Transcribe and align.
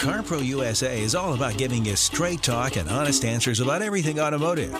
CarPro 0.00 0.42
USA 0.42 1.02
is 1.02 1.14
all 1.14 1.34
about 1.34 1.58
giving 1.58 1.84
you 1.84 1.94
straight 1.94 2.42
talk 2.42 2.76
and 2.76 2.88
honest 2.88 3.22
answers 3.22 3.60
about 3.60 3.82
everything 3.82 4.18
automotive. 4.18 4.74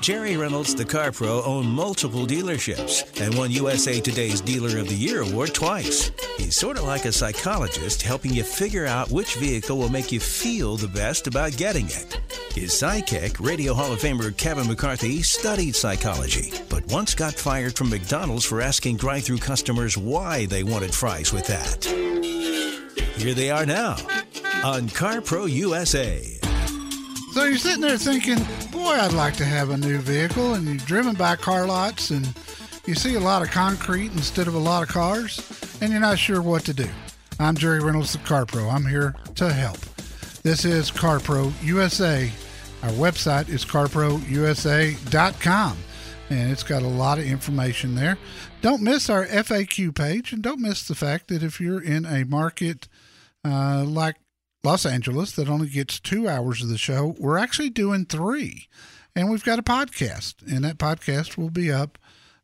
Jerry 0.00 0.36
Reynolds, 0.36 0.76
the 0.76 0.84
Car 0.84 1.10
Pro, 1.10 1.42
own 1.42 1.66
multiple 1.66 2.24
dealerships 2.24 3.20
and 3.20 3.36
won 3.36 3.50
USA 3.50 4.00
Today's 4.00 4.40
Dealer 4.40 4.78
of 4.78 4.88
the 4.88 4.94
Year 4.94 5.22
award 5.22 5.54
twice. 5.54 6.12
He's 6.36 6.56
sort 6.56 6.76
of 6.76 6.84
like 6.84 7.04
a 7.04 7.10
psychologist 7.10 8.02
helping 8.02 8.32
you 8.32 8.44
figure 8.44 8.86
out 8.86 9.10
which 9.10 9.34
vehicle 9.34 9.76
will 9.76 9.88
make 9.88 10.12
you 10.12 10.20
feel 10.20 10.76
the 10.76 10.86
best 10.86 11.26
about 11.26 11.56
getting 11.56 11.86
it. 11.86 12.20
His 12.54 12.70
sidekick, 12.70 13.44
Radio 13.44 13.74
Hall 13.74 13.92
of 13.92 13.98
Famer 13.98 14.36
Kevin 14.36 14.68
McCarthy, 14.68 15.22
studied 15.22 15.74
psychology, 15.74 16.52
but 16.68 16.86
once 16.86 17.16
got 17.16 17.34
fired 17.34 17.74
from 17.74 17.90
McDonald's 17.90 18.44
for 18.44 18.60
asking 18.60 18.98
drive 18.98 19.24
through 19.24 19.38
customers 19.38 19.98
why 19.98 20.46
they 20.46 20.62
wanted 20.62 20.94
fries 20.94 21.32
with 21.32 21.48
that. 21.48 21.84
Here 23.16 23.34
they 23.34 23.50
are 23.50 23.66
now 23.66 23.96
on 24.64 24.88
CarPro 24.88 25.48
USA. 25.50 26.22
So 27.34 27.44
you're 27.44 27.58
sitting 27.58 27.82
there 27.82 27.98
thinking, 27.98 28.38
boy, 28.72 28.92
I'd 28.92 29.12
like 29.12 29.36
to 29.36 29.44
have 29.44 29.68
a 29.68 29.76
new 29.76 29.98
vehicle, 29.98 30.54
and 30.54 30.66
you've 30.66 30.86
driven 30.86 31.14
by 31.14 31.36
car 31.36 31.66
lots 31.66 32.08
and 32.08 32.26
you 32.86 32.94
see 32.94 33.16
a 33.16 33.20
lot 33.20 33.42
of 33.42 33.50
concrete 33.50 34.12
instead 34.12 34.48
of 34.48 34.54
a 34.54 34.58
lot 34.58 34.82
of 34.82 34.88
cars, 34.88 35.38
and 35.82 35.92
you're 35.92 36.00
not 36.00 36.18
sure 36.18 36.40
what 36.40 36.64
to 36.64 36.72
do. 36.72 36.88
I'm 37.38 37.56
Jerry 37.56 37.80
Reynolds, 37.80 38.12
the 38.12 38.18
Car 38.20 38.46
Pro. 38.46 38.70
I'm 38.70 38.86
here 38.86 39.14
to 39.34 39.52
help. 39.52 39.76
This 40.42 40.64
is 40.64 40.90
CarPro 40.90 41.52
USA. 41.62 42.32
Our 42.82 42.92
website 42.92 43.50
is 43.50 43.66
carprousa.com, 43.66 45.76
and 46.30 46.50
it's 46.50 46.62
got 46.62 46.82
a 46.82 46.88
lot 46.88 47.18
of 47.18 47.26
information 47.26 47.96
there. 47.96 48.16
Don't 48.62 48.80
miss 48.80 49.10
our 49.10 49.26
FAQ 49.26 49.94
page, 49.94 50.32
and 50.32 50.42
don't 50.42 50.60
miss 50.60 50.88
the 50.88 50.94
fact 50.94 51.28
that 51.28 51.42
if 51.42 51.60
you're 51.60 51.82
in 51.82 52.06
a 52.06 52.24
market 52.24 52.88
uh, 53.44 53.84
like 53.86 54.16
Los 54.64 54.86
Angeles 54.86 55.32
that 55.32 55.50
only 55.50 55.68
gets 55.68 56.00
two 56.00 56.26
hours 56.26 56.62
of 56.62 56.70
the 56.70 56.78
show, 56.78 57.14
we're 57.18 57.36
actually 57.36 57.68
doing 57.68 58.06
three. 58.06 58.66
And 59.14 59.30
we've 59.30 59.44
got 59.44 59.58
a 59.58 59.62
podcast, 59.62 60.36
and 60.50 60.64
that 60.64 60.78
podcast 60.78 61.36
will 61.36 61.50
be 61.50 61.70
up 61.70 61.98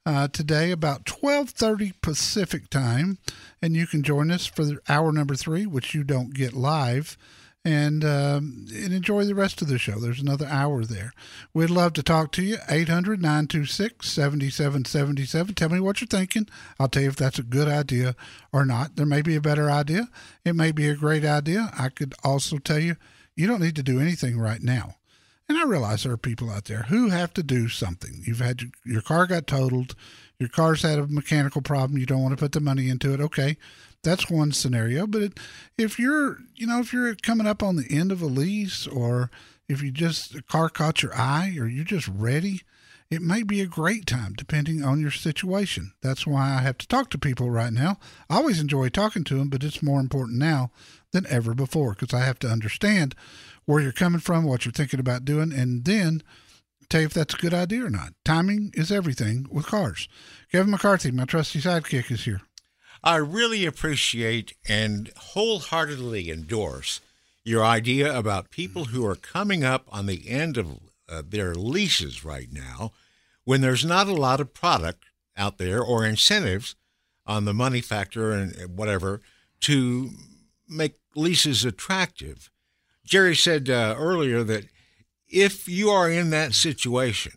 uh, 0.05 0.28
today 0.28 0.70
about 0.70 1.05
12.30 1.05 1.94
Pacific 2.03 2.69
time. 2.69 3.17
And 3.62 3.75
you 3.75 3.86
can 3.86 4.03
join 4.03 4.31
us 4.31 4.44
for 4.44 4.67
hour 4.86 5.12
number 5.12 5.34
three, 5.34 5.64
which 5.64 5.94
you 5.94 6.05
don't 6.05 6.34
get 6.34 6.53
live 6.53 7.17
and 7.64 8.05
um, 8.05 8.66
and 8.72 8.92
enjoy 8.92 9.25
the 9.25 9.34
rest 9.34 9.61
of 9.61 9.69
the 9.69 9.78
show. 9.78 9.98
There's 9.98 10.20
another 10.20 10.47
hour 10.47 10.84
there. 10.84 11.12
We'd 11.53 11.70
love 11.70 11.92
to 11.94 12.03
talk 12.03 12.33
to 12.33 12.42
you. 12.42 12.56
800 12.69 13.20
926 13.20 14.08
7777. 14.08 15.55
Tell 15.55 15.69
me 15.69 15.81
what 15.81 16.00
you're 16.00 16.08
thinking. 16.08 16.48
I'll 16.78 16.88
tell 16.88 17.03
you 17.03 17.08
if 17.08 17.16
that's 17.16 17.38
a 17.38 17.42
good 17.42 17.69
idea 17.69 18.16
or 18.53 18.64
not. 18.64 18.97
There 18.97 19.06
may 19.06 19.22
be 19.22 19.36
a 19.36 19.41
better 19.41 19.70
idea. 19.70 20.08
It 20.44 20.56
may 20.56 20.72
be 20.72 20.88
a 20.88 20.97
great 20.97 21.25
idea. 21.25 21.70
I 21.78 21.91
could 21.91 22.14
also 22.25 22.58
tell 22.58 22.78
you 22.78 22.97
you 23.36 23.47
don't 23.47 23.62
need 23.62 23.77
to 23.77 23.83
do 23.83 24.00
anything 24.00 24.38
right 24.38 24.62
now. 24.62 24.97
And 25.48 25.58
I 25.58 25.64
realize 25.64 26.05
there 26.05 26.12
are 26.12 26.16
people 26.16 26.48
out 26.48 26.66
there 26.66 26.84
who 26.84 27.08
have 27.08 27.34
to 27.34 27.42
do 27.42 27.69
something. 27.69 28.22
You've 28.25 28.38
had 28.38 28.62
your, 28.62 28.70
your 28.84 29.03
car 29.03 29.27
got 29.27 29.48
totaled, 29.48 29.97
your 30.38 30.48
car's 30.48 30.83
had 30.83 30.98
a 31.00 31.08
mechanical 31.08 31.61
problem, 31.61 31.98
you 31.98 32.06
don't 32.06 32.22
want 32.22 32.33
to 32.33 32.41
put 32.41 32.53
the 32.53 32.61
money 32.61 32.88
into 32.88 33.12
it. 33.12 33.20
Okay, 33.20 33.56
that's 34.03 34.31
one 34.31 34.53
scenario. 34.53 35.06
But 35.06 35.23
it, 35.23 35.41
if 35.79 35.98
you're, 35.98 36.39
you 36.55 36.67
know, 36.67 36.81
if 36.81 36.93
you're 36.93 37.15
coming 37.15 37.47
up 37.47 37.62
on 37.62 37.77
the 37.77 37.87
end 37.91 38.12
of 38.12 38.23
a 38.23 38.27
lease 38.27 38.87
or 38.87 39.31
if 39.69 39.83
you 39.83 39.91
just, 39.91 40.34
a 40.34 40.43
car 40.43 40.69
caught 40.69 41.03
your 41.03 41.15
eye 41.15 41.55
or 41.59 41.67
you're 41.67 41.84
just 41.84 42.09
ready, 42.09 42.62
it 43.11 43.23
may 43.23 43.43
be 43.43 43.61
a 43.61 43.67
great 43.67 44.06
time 44.06 44.34
depending 44.37 44.84
on 44.84 45.01
your 45.01 45.11
situation. 45.11 45.93
That's 46.01 46.27
why 46.27 46.55
I 46.55 46.61
have 46.61 46.78
to 46.78 46.89
talk 46.89 47.11
to 47.11 47.19
people 47.19 47.51
right 47.51 47.73
now. 47.73 47.98
I 48.28 48.37
always 48.37 48.61
enjoy 48.61 48.89
talking 48.89 49.25
to 49.25 49.39
them, 49.39 49.48
but 49.48 49.65
it's 49.65 49.83
more 49.83 50.01
important 50.01 50.39
now 50.39 50.71
than 51.12 51.27
ever 51.28 51.55
before 51.55 51.95
because 51.95 52.15
I 52.15 52.25
have 52.25 52.39
to 52.41 52.48
understand 52.48 53.15
where 53.65 53.81
you're 53.81 53.93
coming 53.93 54.21
from, 54.21 54.45
what 54.45 54.65
you're 54.65 54.73
thinking 54.73 55.01
about 55.01 55.25
doing, 55.25 55.53
and 55.53 55.84
then 55.84 56.23
tell 56.89 57.01
you 57.01 57.06
if 57.06 57.15
that's 57.15 57.34
a 57.34 57.39
good 57.39 57.55
idea 57.55 57.84
or 57.84 57.91
not. 57.91 58.15
Timing 58.25 58.72
is 58.75 58.93
everything 58.93 59.47
with 59.50 59.66
cars. 59.66 60.09
Kevin 60.53 60.71
McCarthy, 60.71 61.10
my 61.10 61.25
trusty 61.25 61.60
sidekick, 61.60 62.10
is 62.10 62.25
here. 62.25 62.43
I 63.03 63.16
really 63.16 63.65
appreciate 63.65 64.55
and 64.69 65.11
wholeheartedly 65.16 66.31
endorse 66.31 67.00
your 67.44 67.65
idea 67.65 68.16
about 68.16 68.50
people 68.50 68.87
who 68.87 69.06
are 69.06 69.16
coming 69.16 69.65
up 69.65 69.87
on 69.88 70.06
the 70.06 70.28
end 70.28 70.59
of 70.59 70.78
uh, 71.09 71.22
their 71.27 71.55
leases 71.55 72.25
right 72.25 72.49
now 72.53 72.93
when 73.44 73.62
there's 73.62 73.84
not 73.84 74.06
a 74.06 74.12
lot 74.12 74.41
of 74.41 74.53
product 74.53 75.05
out 75.37 75.59
there 75.59 75.83
or 75.83 76.05
incentives 76.05 76.77
on 77.27 77.47
the 77.47 77.55
money 77.55 77.81
factor 77.81 78.33
and 78.33 78.77
whatever 78.77 79.21
to 79.60 80.10
make 80.69 80.97
leases 81.16 81.65
attractive. 81.65 82.50
Jerry 83.05 83.34
said 83.34 83.71
uh, 83.71 83.94
earlier 83.99 84.44
that 84.44 84.66
if 85.27 85.69
you 85.69 85.89
are 85.89 86.10
in 86.10 86.31
that 86.31 86.55
situation, 86.55 87.33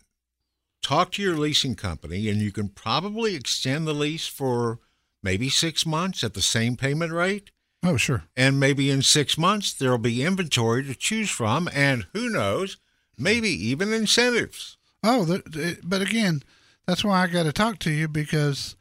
talk 0.82 1.12
to 1.12 1.22
your 1.22 1.36
leasing 1.36 1.74
company 1.74 2.28
and 2.28 2.40
you 2.40 2.52
can 2.52 2.68
probably 2.68 3.34
extend 3.34 3.86
the 3.86 3.94
lease 3.94 4.26
for 4.26 4.78
maybe 5.24 5.48
six 5.48 5.84
months 5.84 6.22
at 6.22 6.34
the 6.34 6.42
same 6.42 6.76
payment 6.76 7.12
rate. 7.12 7.50
Oh, 7.82 7.96
sure. 7.96 8.24
And 8.36 8.60
maybe 8.60 8.90
in 8.90 9.02
six 9.02 9.36
months, 9.36 9.72
there'll 9.72 9.98
be 9.98 10.22
inventory 10.22 10.84
to 10.84 10.94
choose 10.94 11.30
from, 11.30 11.68
and 11.74 12.06
who 12.12 12.28
knows, 12.28 12.78
maybe 13.18 13.48
even 13.48 13.92
incentives. 13.92 14.76
Oh, 15.02 15.24
the, 15.24 15.78
but 15.82 16.00
again, 16.00 16.42
that's 16.86 17.04
why 17.04 17.22
I 17.22 17.26
got 17.26 17.42
to 17.44 17.52
talk 17.52 17.78
to 17.80 17.90
you 17.90 18.08
because 18.08 18.76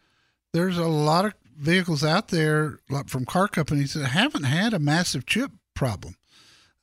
there's 0.54 0.78
a 0.78 0.88
lot 0.88 1.26
of 1.26 1.34
vehicles 1.58 2.04
out 2.04 2.30
there 2.30 2.80
from 3.08 3.26
car 3.26 3.48
companies 3.48 3.94
that 3.94 4.08
haven't 4.08 4.44
had 4.44 4.74
a 4.74 4.80
massive 4.80 5.26
chip 5.26 5.52
problem. 5.74 6.16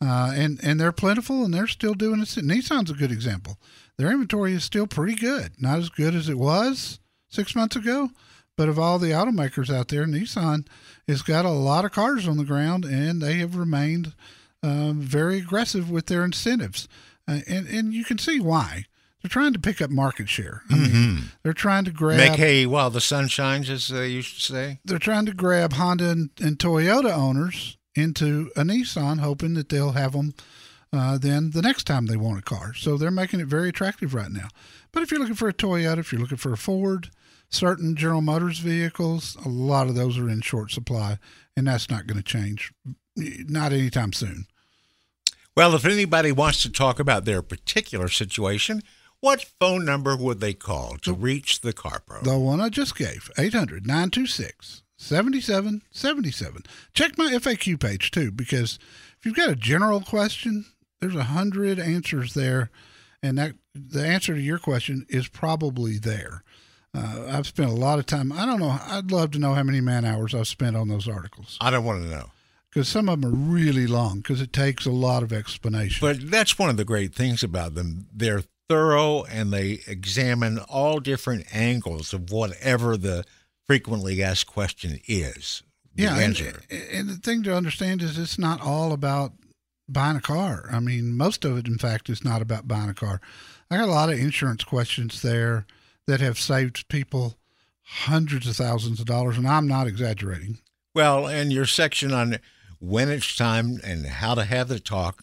Uh, 0.03 0.33
and 0.35 0.59
and 0.63 0.81
they're 0.81 0.93
plentiful 0.93 1.45
and 1.45 1.53
they're 1.53 1.67
still 1.67 1.93
doing 1.93 2.21
it. 2.21 2.29
Nissan's 2.29 2.91
a 2.91 2.95
good 2.95 3.13
example. 3.13 3.59
Their 3.99 4.11
inventory 4.11 4.55
is 4.55 4.65
still 4.65 4.87
pretty 4.87 5.15
good, 5.15 5.53
not 5.61 5.79
as 5.79 5.91
good 5.91 6.15
as 6.15 6.29
it 6.29 6.39
was 6.39 7.01
six 7.29 7.55
months 7.55 7.77
ago, 7.77 8.11
but 8.57 8.69
of 8.69 8.79
all 8.79 8.99
the 8.99 9.11
automakers 9.11 9.75
out 9.75 9.89
there, 9.89 10.07
Nissan 10.07 10.67
has 11.09 11.23
got 11.23 11.45
a 11.45 11.51
lot 11.51 11.85
of 11.85 11.93
cars 11.93 12.29
on 12.29 12.37
the 12.37 12.45
ground, 12.45 12.85
and 12.85 13.21
they 13.21 13.35
have 13.35 13.57
remained 13.57 14.15
um, 14.63 15.01
very 15.01 15.39
aggressive 15.39 15.91
with 15.91 16.07
their 16.07 16.25
incentives, 16.25 16.89
uh, 17.27 17.41
and 17.49 17.67
and 17.67 17.95
you 17.95 18.05
can 18.05 18.19
see 18.19 18.41
why. 18.41 18.85
They're 19.23 19.29
trying 19.29 19.53
to 19.53 19.59
pick 19.59 19.83
up 19.83 19.91
market 19.91 20.31
share. 20.31 20.63
I 20.71 20.75
mean, 20.75 20.91
mm-hmm. 20.91 21.27
they're 21.43 21.53
trying 21.53 21.85
to 21.85 21.91
grab 21.91 22.17
make 22.17 22.39
hay 22.39 22.65
while 22.65 22.89
the 22.89 23.03
sun 23.03 23.29
shines, 23.29 23.69
as 23.69 23.89
they 23.89 24.09
used 24.09 24.35
to 24.37 24.53
say. 24.53 24.81
They're 24.83 24.99
trying 24.99 25.27
to 25.27 25.35
grab 25.35 25.75
Honda 25.75 26.09
and, 26.09 26.31
and 26.41 26.59
Toyota 26.59 27.13
owners 27.13 27.77
into 27.95 28.51
a 28.57 28.63
Nissan, 28.63 29.21
hoping 29.21 29.53
that 29.55 29.69
they'll 29.69 29.93
have 29.93 30.13
them 30.13 30.33
uh, 30.93 31.19
then 31.19 31.51
the 31.51 31.63
next 31.63 31.85
time 31.85 32.07
they 32.07 32.17
want 32.17 32.39
a 32.39 32.43
car. 32.43 32.75
So 32.75 32.97
they're 32.97 33.11
making 33.11 33.41
it 33.41 33.47
very 33.47 33.69
attractive 33.69 34.15
right 34.15 34.31
now. 34.31 34.49
But 34.93 35.03
if 35.03 35.11
you're 35.11 35.21
looking 35.21 35.37
for 35.37 35.49
a 35.49 35.55
Toyota, 35.55 35.99
if 35.99 36.13
you're 36.13 36.21
looking 36.21 36.37
for 36.37 36.53
a 36.53 36.59
Ford, 36.59 37.11
certain 37.51 37.97
General 37.97 38.23
Motors 38.23 38.59
vehicles, 38.59 39.37
a 39.45 39.49
lot 39.49 39.89
of 39.89 39.95
those 39.95 40.19
are 40.19 40.29
in 40.29 40.41
short 40.41 40.71
supply, 40.71 41.19
and 41.57 41.67
that's 41.67 41.91
not 41.91 42.07
going 42.07 42.17
to 42.17 42.25
change, 42.25 42.73
not 43.17 43.73
anytime 43.73 44.13
soon. 44.13 44.47
Well, 45.57 45.75
if 45.75 45.85
anybody 45.85 46.33
wants 46.33 46.63
to 46.63 46.71
talk 46.71 47.01
about 47.01 47.25
their 47.25 47.43
particular 47.43 48.09
situation, 48.09 48.83
what 49.21 49.51
phone 49.61 49.85
number 49.85 50.17
would 50.17 50.41
they 50.41 50.55
call 50.55 50.97
to 51.03 51.13
reach 51.13 51.61
the 51.61 51.73
car 51.73 52.01
pro? 52.07 52.23
The 52.23 52.39
one 52.39 52.61
I 52.61 52.71
just 52.71 52.97
gave, 52.97 53.31
800 53.37 53.87
926 53.87 54.83
7777. 54.97 56.63
Check 56.95 57.19
my 57.19 57.33
FAQ 57.33 57.81
page 57.81 58.11
too, 58.11 58.31
because 58.31 58.79
if 59.19 59.27
you've 59.27 59.35
got 59.37 59.51
a 59.51 59.57
general 59.57 60.01
question, 60.01 60.67
there's 61.01 61.17
a 61.17 61.25
hundred 61.25 61.79
answers 61.79 62.35
there, 62.35 62.71
and 63.23 63.37
that 63.39 63.55
the 63.75 64.07
answer 64.07 64.35
to 64.35 64.41
your 64.41 64.59
question 64.59 65.07
is 65.09 65.29
probably 65.29 65.99
there. 65.99 66.43
Uh, 66.93 67.27
I've 67.29 67.47
spent 67.47 67.71
a 67.71 67.75
lot 67.75 67.99
of 67.99 68.07
time. 68.07 68.33
I 68.33 68.45
don't 68.47 68.59
know. 68.59 68.77
I'd 68.87 69.13
love 69.13 69.31
to 69.33 69.39
know 69.39 69.55
how 69.55 69.63
many 69.63 69.81
man 69.81 70.05
hours 70.05 70.35
I've 70.35 70.49
spent 70.49 70.77
on 70.77 70.89
those 70.89 71.07
articles. 71.07 71.57
I 71.61 71.71
don't 71.71 71.85
want 71.85 72.03
to 72.03 72.09
know 72.09 72.31
because 72.71 72.89
some 72.89 73.09
of 73.09 73.21
them 73.21 73.33
are 73.33 73.37
really 73.37 73.87
long 73.87 74.19
because 74.19 74.41
it 74.41 74.53
takes 74.53 74.87
a 74.87 74.91
lot 74.91 75.23
of 75.23 75.33
explanation. 75.33 75.99
But 76.01 76.31
that's 76.31 76.59
one 76.59 76.71
of 76.71 76.77
the 76.77 76.85
great 76.85 77.15
things 77.15 77.43
about 77.43 77.75
them. 77.75 78.07
They're 78.13 78.43
thorough 78.69 79.25
and 79.25 79.53
they 79.53 79.81
examine 79.87 80.59
all 80.59 81.01
different 81.01 81.45
angles 81.55 82.13
of 82.13 82.31
whatever 82.31 82.97
the 82.97 83.25
frequently 83.67 84.23
asked 84.23 84.47
question 84.47 85.01
is. 85.07 85.63
Yeah, 85.97 86.17
and, 86.19 86.41
and 86.93 87.09
the 87.09 87.17
thing 87.17 87.43
to 87.43 87.55
understand 87.55 88.01
is 88.01 88.17
it's 88.17 88.39
not 88.39 88.61
all 88.61 88.93
about 88.93 89.33
buying 89.89 90.17
a 90.17 90.21
car. 90.21 90.69
I 90.73 90.79
mean, 90.79 91.17
most 91.17 91.45
of 91.45 91.59
it, 91.59 91.67
in 91.67 91.79
fact, 91.79 92.09
is 92.09 92.25
not 92.25 92.41
about 92.41 92.69
buying 92.69 92.89
a 92.89 92.95
car. 92.95 93.21
I 93.71 93.77
got 93.77 93.89
a 93.89 93.93
lot 93.93 94.09
of 94.09 94.19
insurance 94.19 94.63
questions 94.63 95.21
there 95.21 95.67
that 96.11 96.21
have 96.21 96.41
saved 96.41 96.89
people 96.89 97.37
hundreds 97.83 98.49
of 98.49 98.57
thousands 98.57 98.99
of 98.99 99.07
dollars, 99.07 99.39
and 99.39 99.47
I'm 99.47 99.69
not 99.69 99.87
exaggerating. 99.87 100.59
Well, 100.93 101.29
and 101.29 101.53
your 101.53 101.67
section 101.67 102.13
on 102.13 102.39
when 102.81 103.09
it's 103.09 103.37
time 103.37 103.79
and 103.85 104.07
how 104.07 104.35
to 104.35 104.45
have 104.45 104.67
the 104.67 104.81
talk 104.81 105.23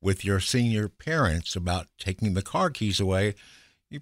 with 0.00 0.24
your 0.24 0.38
senior 0.38 0.88
parents 0.88 1.56
about 1.56 1.88
taking 1.98 2.34
the 2.34 2.42
car 2.42 2.70
keys 2.70 3.00
away, 3.00 3.34
you 3.90 4.00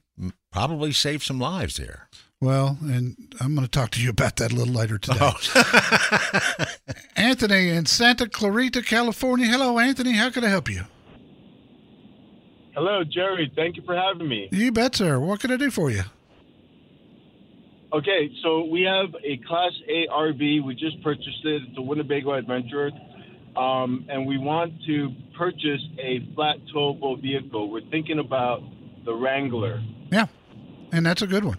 probably 0.53 0.93
saved 0.93 1.23
some 1.23 1.41
lives 1.41 1.79
there. 1.79 2.11
Well, 2.39 2.77
and 2.83 3.17
I'm 3.41 3.55
going 3.55 3.67
to 3.67 3.71
talk 3.71 3.93
to 3.93 4.03
you 4.03 4.11
about 4.11 4.37
that 4.37 4.53
a 4.53 4.55
little 4.55 4.75
later 4.75 4.99
today. 4.99 5.19
Oh. 5.19 6.67
Anthony 7.17 7.71
in 7.71 7.87
Santa 7.87 8.29
Clarita, 8.29 8.83
California. 8.83 9.47
Hello, 9.47 9.79
Anthony. 9.79 10.13
How 10.13 10.29
can 10.29 10.45
I 10.45 10.49
help 10.49 10.69
you? 10.69 10.83
Hello, 12.75 13.05
Jerry. 13.05 13.51
Thank 13.57 13.77
you 13.77 13.83
for 13.87 13.97
having 13.97 14.29
me. 14.29 14.51
You 14.53 14.71
bet, 14.71 14.97
sir. 14.97 15.19
What 15.19 15.41
can 15.41 15.51
I 15.51 15.57
do 15.57 15.71
for 15.71 15.91
you? 15.91 16.03
Okay, 17.97 18.31
so 18.43 18.63
we 18.67 18.83
have 18.83 19.15
a 19.25 19.39
Class 19.49 19.73
A 19.89 20.07
RV. 20.09 20.63
We 20.63 20.75
just 20.75 21.03
purchased 21.03 21.43
it. 21.45 21.63
It's 21.67 21.79
a 21.79 21.81
Winnebago 21.81 22.35
Adventurer. 22.35 22.91
Um, 23.57 24.05
and 24.11 24.27
we 24.27 24.37
want 24.37 24.75
to 24.87 25.15
purchase 25.39 25.81
a 25.99 26.21
flat 26.35 26.57
towable 26.75 27.19
vehicle. 27.23 27.71
We're 27.71 27.89
thinking 27.91 28.19
about 28.19 28.63
the 29.07 29.15
Wrangler. 29.15 29.83
Yeah, 30.13 30.27
and 30.93 31.07
that's 31.07 31.23
a 31.23 31.27
good 31.27 31.45
one. 31.45 31.59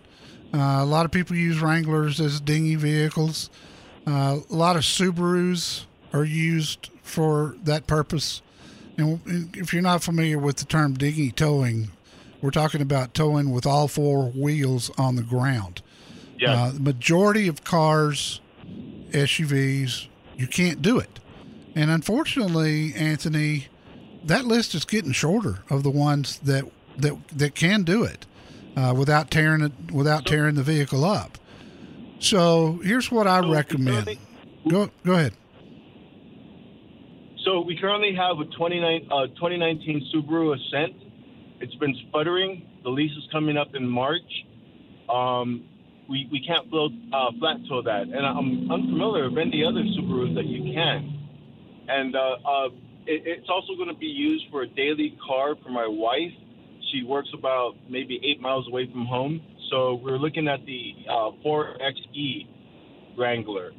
Uh, 0.53 0.83
a 0.83 0.85
lot 0.85 1.05
of 1.05 1.11
people 1.11 1.35
use 1.35 1.59
Wranglers 1.59 2.21
as 2.21 2.39
dinghy 2.39 2.75
vehicles. 2.75 3.49
Uh, 4.05 4.37
a 4.47 4.55
lot 4.55 4.75
of 4.75 4.83
Subarus 4.83 5.85
are 6.13 6.23
used 6.23 6.91
for 7.01 7.55
that 7.63 7.87
purpose. 7.87 8.43
And 8.95 9.57
if 9.57 9.73
you're 9.73 9.81
not 9.81 10.03
familiar 10.03 10.37
with 10.37 10.57
the 10.57 10.65
term 10.65 10.93
dinghy 10.93 11.31
towing, 11.31 11.89
we're 12.43 12.51
talking 12.51 12.81
about 12.81 13.15
towing 13.15 13.49
with 13.49 13.65
all 13.65 13.87
four 13.87 14.25
wheels 14.29 14.91
on 14.99 15.15
the 15.15 15.23
ground. 15.23 15.81
Yeah. 16.37 16.53
Uh, 16.53 16.71
the 16.71 16.79
majority 16.79 17.47
of 17.47 17.63
cars, 17.63 18.41
SUVs, 19.11 20.07
you 20.35 20.47
can't 20.47 20.81
do 20.81 20.99
it. 20.99 21.19
And 21.75 21.91
unfortunately, 21.91 22.93
Anthony, 22.95 23.67
that 24.23 24.45
list 24.45 24.73
is 24.75 24.85
getting 24.85 25.11
shorter 25.11 25.59
of 25.69 25.83
the 25.83 25.91
ones 25.91 26.39
that 26.39 26.65
that 26.97 27.15
that 27.29 27.55
can 27.55 27.83
do 27.83 28.03
it 28.03 28.25
uh, 28.75 28.93
without 28.97 29.29
tearing 29.29 29.61
it 29.61 29.91
without 29.91 30.25
tearing 30.25 30.55
the 30.55 30.63
vehicle 30.63 31.05
up. 31.05 31.37
So 32.19 32.79
here's 32.83 33.11
what 33.11 33.27
I 33.27 33.41
So 33.41 33.51
recommend. 33.51 34.17
Go 34.67 34.89
go 35.05 35.13
ahead. 35.13 35.33
So 37.43 37.61
we 37.61 37.77
currently 37.77 38.13
have 38.13 38.39
a 38.39 38.45
29, 38.57 39.07
uh, 39.09 39.27
2019 39.27 40.11
Subaru 40.13 40.53
Ascent. 40.53 40.95
It's 41.61 41.75
been 41.75 41.95
sputtering. 42.07 42.67
The 42.83 42.89
lease 42.89 43.15
is 43.17 43.23
coming 43.31 43.55
up 43.55 43.73
in 43.73 43.87
March. 43.87 44.45
Um, 45.07 45.63
we, 46.09 46.27
we 46.31 46.39
can't 46.45 46.69
float, 46.69 46.91
uh, 47.13 47.31
flat 47.39 47.57
tow 47.67 47.81
that. 47.81 48.03
And 48.03 48.25
I'm 48.25 48.71
unfamiliar 48.71 49.29
with 49.29 49.39
any 49.39 49.63
other 49.63 49.81
Subarus 49.81 50.35
that 50.35 50.45
you 50.45 50.73
can. 50.73 51.13
And 51.87 52.15
uh, 52.15 52.19
uh, 52.19 52.65
it, 53.05 53.23
it's 53.25 53.49
also 53.49 53.75
going 53.75 53.89
to 53.89 53.99
be 53.99 54.07
used 54.07 54.45
for 54.51 54.63
a 54.63 54.67
daily 54.67 55.17
car 55.25 55.55
for 55.63 55.69
my 55.69 55.87
wife. 55.87 56.31
She 56.91 57.03
works 57.03 57.29
about 57.33 57.75
maybe 57.89 58.19
eight 58.23 58.41
miles 58.41 58.67
away 58.67 58.89
from 58.91 59.05
home. 59.05 59.41
So 59.69 59.95
we're 59.95 60.17
looking 60.17 60.47
at 60.47 60.65
the 60.65 60.95
uh, 61.09 61.31
4XE 61.45 62.47
Wrangler. 63.17 63.71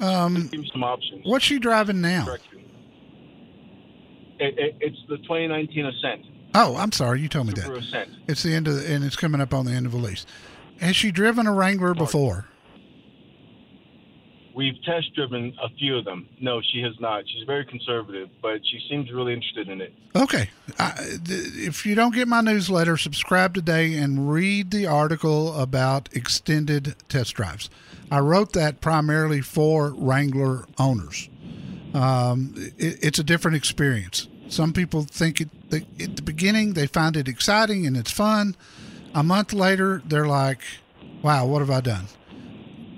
Um, 0.00 0.48
some 0.72 0.84
options. 0.84 1.22
what's 1.24 1.44
she 1.44 1.58
driving 1.58 2.00
now? 2.00 2.36
It, 4.38 4.56
it, 4.56 4.76
it's 4.80 4.98
the 5.08 5.16
2019 5.16 5.86
Ascent, 5.86 6.24
Oh, 6.54 6.76
I'm 6.76 6.92
sorry, 6.92 7.20
you 7.20 7.28
told 7.28 7.46
me 7.48 7.52
that. 7.54 7.70
Ascent. 7.70 8.10
It's 8.26 8.42
the 8.42 8.54
end 8.54 8.68
of 8.68 8.76
the, 8.76 8.92
and 8.92 9.04
it's 9.04 9.16
coming 9.16 9.40
up 9.40 9.52
on 9.52 9.64
the 9.66 9.72
end 9.72 9.86
of 9.86 9.92
the 9.92 9.98
lease. 9.98 10.26
Has 10.80 10.96
she 10.96 11.10
driven 11.10 11.46
a 11.46 11.52
Wrangler 11.52 11.94
before? 11.94 12.46
We've 14.54 14.82
test 14.84 15.14
driven 15.14 15.56
a 15.62 15.68
few 15.78 15.96
of 15.96 16.04
them. 16.04 16.28
No, 16.40 16.60
she 16.60 16.80
has 16.82 16.92
not. 16.98 17.22
She's 17.28 17.44
very 17.46 17.64
conservative, 17.64 18.28
but 18.42 18.60
she 18.66 18.80
seems 18.88 19.08
really 19.12 19.32
interested 19.32 19.68
in 19.68 19.80
it. 19.80 19.94
Okay. 20.16 20.50
I, 20.80 20.94
if 20.98 21.86
you 21.86 21.94
don't 21.94 22.12
get 22.12 22.26
my 22.26 22.40
newsletter, 22.40 22.96
subscribe 22.96 23.54
today 23.54 23.94
and 23.94 24.32
read 24.32 24.72
the 24.72 24.84
article 24.86 25.56
about 25.56 26.08
extended 26.12 26.96
test 27.08 27.34
drives. 27.34 27.70
I 28.10 28.18
wrote 28.18 28.52
that 28.54 28.80
primarily 28.80 29.42
for 29.42 29.90
Wrangler 29.90 30.66
owners. 30.76 31.28
Um, 31.94 32.54
it, 32.78 32.98
it's 33.00 33.20
a 33.20 33.24
different 33.24 33.56
experience. 33.56 34.26
Some 34.48 34.72
people 34.72 35.02
think 35.04 35.40
it 35.40 35.50
they, 35.70 35.86
at 36.02 36.16
the 36.16 36.22
beginning 36.22 36.72
they 36.72 36.86
find 36.86 37.16
it 37.16 37.28
exciting 37.28 37.86
and 37.86 37.96
it's 37.96 38.10
fun. 38.10 38.56
A 39.14 39.22
month 39.22 39.52
later, 39.52 40.02
they're 40.04 40.26
like, 40.26 40.60
"Wow, 41.22 41.46
what 41.46 41.60
have 41.60 41.70
I 41.70 41.80
done?" 41.80 42.06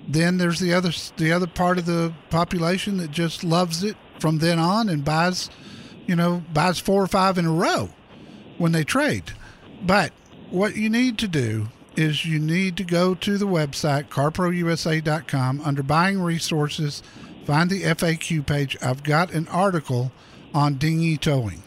Then 0.08 0.38
there's 0.38 0.58
the 0.58 0.74
other 0.74 0.92
the 1.16 1.32
other 1.32 1.46
part 1.46 1.78
of 1.78 1.86
the 1.86 2.12
population 2.30 2.96
that 2.98 3.10
just 3.10 3.44
loves 3.44 3.84
it 3.84 3.96
from 4.18 4.38
then 4.38 4.58
on 4.58 4.88
and 4.88 5.04
buys 5.04 5.48
you 6.10 6.16
know, 6.16 6.42
buys 6.52 6.80
four 6.80 7.00
or 7.00 7.06
five 7.06 7.38
in 7.38 7.46
a 7.46 7.52
row 7.52 7.88
when 8.58 8.72
they 8.72 8.82
trade. 8.82 9.32
But 9.80 10.12
what 10.50 10.74
you 10.74 10.90
need 10.90 11.18
to 11.18 11.28
do 11.28 11.68
is 11.94 12.24
you 12.26 12.40
need 12.40 12.76
to 12.78 12.84
go 12.84 13.14
to 13.14 13.38
the 13.38 13.46
website, 13.46 14.08
carprousa.com, 14.08 15.60
under 15.64 15.84
buying 15.84 16.20
resources, 16.20 17.04
find 17.46 17.70
the 17.70 17.84
FAQ 17.84 18.44
page. 18.44 18.76
I've 18.82 19.04
got 19.04 19.32
an 19.32 19.46
article 19.46 20.10
on 20.52 20.78
dinghy 20.78 21.16
towing. 21.16 21.62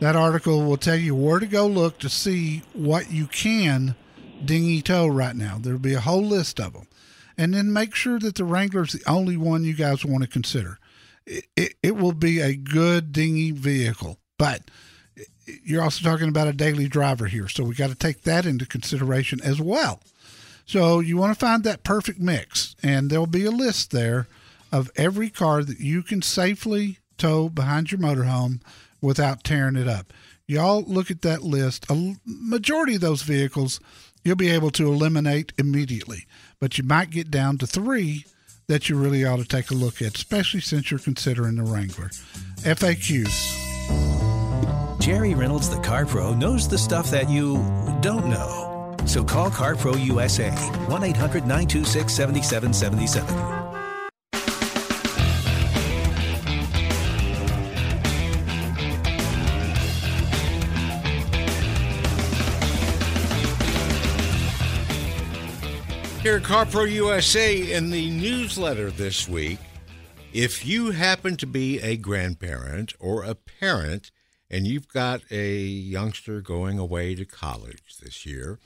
That 0.00 0.16
article 0.16 0.64
will 0.64 0.76
tell 0.76 0.96
you 0.96 1.14
where 1.14 1.38
to 1.38 1.46
go 1.46 1.66
look 1.66 1.98
to 2.00 2.08
see 2.08 2.62
what 2.74 3.10
you 3.10 3.26
can 3.26 3.94
dinghy 4.44 4.82
tow 4.82 5.06
right 5.06 5.34
now. 5.34 5.58
There'll 5.58 5.78
be 5.78 5.94
a 5.94 6.00
whole 6.00 6.24
list 6.24 6.60
of 6.60 6.74
them. 6.74 6.86
And 7.38 7.54
then 7.54 7.72
make 7.72 7.94
sure 7.94 8.18
that 8.18 8.34
the 8.34 8.44
Wrangler's 8.44 8.92
the 8.92 9.10
only 9.10 9.36
one 9.36 9.64
you 9.64 9.74
guys 9.74 10.04
want 10.04 10.22
to 10.22 10.28
consider 10.28 10.78
it, 11.26 11.44
it, 11.56 11.74
it 11.82 11.96
will 11.96 12.12
be 12.12 12.40
a 12.40 12.54
good 12.54 13.12
dinghy 13.12 13.50
vehicle. 13.50 14.18
But 14.38 14.62
you're 15.64 15.82
also 15.82 16.08
talking 16.08 16.28
about 16.28 16.48
a 16.48 16.52
daily 16.52 16.88
driver 16.88 17.26
here. 17.26 17.48
So 17.48 17.64
we 17.64 17.74
got 17.74 17.90
to 17.90 17.96
take 17.96 18.22
that 18.22 18.46
into 18.46 18.66
consideration 18.66 19.40
as 19.42 19.60
well. 19.60 20.00
So 20.64 21.00
you 21.00 21.16
want 21.16 21.32
to 21.34 21.38
find 21.38 21.64
that 21.64 21.84
perfect 21.84 22.20
mix. 22.20 22.74
And 22.82 23.10
there'll 23.10 23.26
be 23.26 23.44
a 23.44 23.50
list 23.50 23.90
there 23.90 24.26
of 24.72 24.90
every 24.96 25.30
car 25.30 25.62
that 25.62 25.80
you 25.80 26.02
can 26.02 26.22
safely 26.22 26.98
tow 27.18 27.48
behind 27.48 27.90
your 27.90 28.00
motorhome 28.00 28.60
without 29.06 29.44
tearing 29.44 29.76
it 29.76 29.86
up. 29.86 30.12
Y'all 30.48 30.82
look 30.82 31.10
at 31.10 31.22
that 31.22 31.42
list. 31.42 31.86
A 31.88 32.16
majority 32.24 32.96
of 32.96 33.00
those 33.00 33.22
vehicles 33.22 33.80
you'll 34.24 34.34
be 34.34 34.50
able 34.50 34.70
to 34.72 34.92
eliminate 34.92 35.52
immediately, 35.56 36.26
but 36.58 36.76
you 36.76 36.82
might 36.82 37.10
get 37.10 37.30
down 37.30 37.56
to 37.58 37.66
three 37.66 38.24
that 38.66 38.88
you 38.88 38.96
really 38.98 39.24
ought 39.24 39.36
to 39.36 39.44
take 39.44 39.70
a 39.70 39.74
look 39.74 40.02
at, 40.02 40.16
especially 40.16 40.60
since 40.60 40.90
you're 40.90 40.98
considering 40.98 41.54
the 41.54 41.62
Wrangler. 41.62 42.08
FAQs. 42.64 43.64
Jerry 45.00 45.34
Reynolds, 45.34 45.70
the 45.70 45.80
Car 45.80 46.04
Pro, 46.04 46.34
knows 46.34 46.68
the 46.68 46.78
stuff 46.78 47.08
that 47.12 47.30
you 47.30 47.58
don't 48.00 48.26
know. 48.26 48.96
So 49.06 49.22
call 49.22 49.50
CarPro 49.50 50.04
USA, 50.04 50.50
1 50.50 51.04
800 51.04 51.46
926 51.46 52.12
7777. 52.12 53.65
Here 66.26 66.38
at 66.38 66.42
CarPro 66.42 66.90
USA 66.90 67.72
in 67.72 67.90
the 67.90 68.10
newsletter 68.10 68.90
this 68.90 69.28
week, 69.28 69.60
if 70.32 70.66
you 70.66 70.90
happen 70.90 71.36
to 71.36 71.46
be 71.46 71.78
a 71.78 71.96
grandparent 71.96 72.94
or 72.98 73.22
a 73.22 73.36
parent 73.36 74.10
and 74.50 74.66
you've 74.66 74.88
got 74.88 75.22
a 75.30 75.54
youngster 75.56 76.40
going 76.40 76.80
away 76.80 77.14
to 77.14 77.24
college 77.24 77.98
this 78.02 78.26
year, 78.26 78.58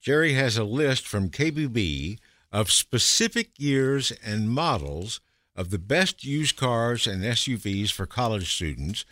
Jerry 0.00 0.32
has 0.32 0.56
a 0.56 0.64
list 0.64 1.06
from 1.06 1.30
KBB 1.30 2.18
of 2.50 2.72
specific 2.72 3.50
years 3.56 4.10
and 4.24 4.50
models 4.50 5.20
of 5.54 5.70
the 5.70 5.78
best 5.78 6.24
used 6.24 6.56
cars 6.56 7.06
and 7.06 7.22
SUVs 7.22 7.92
for 7.92 8.04
college 8.04 8.52
students 8.52 9.04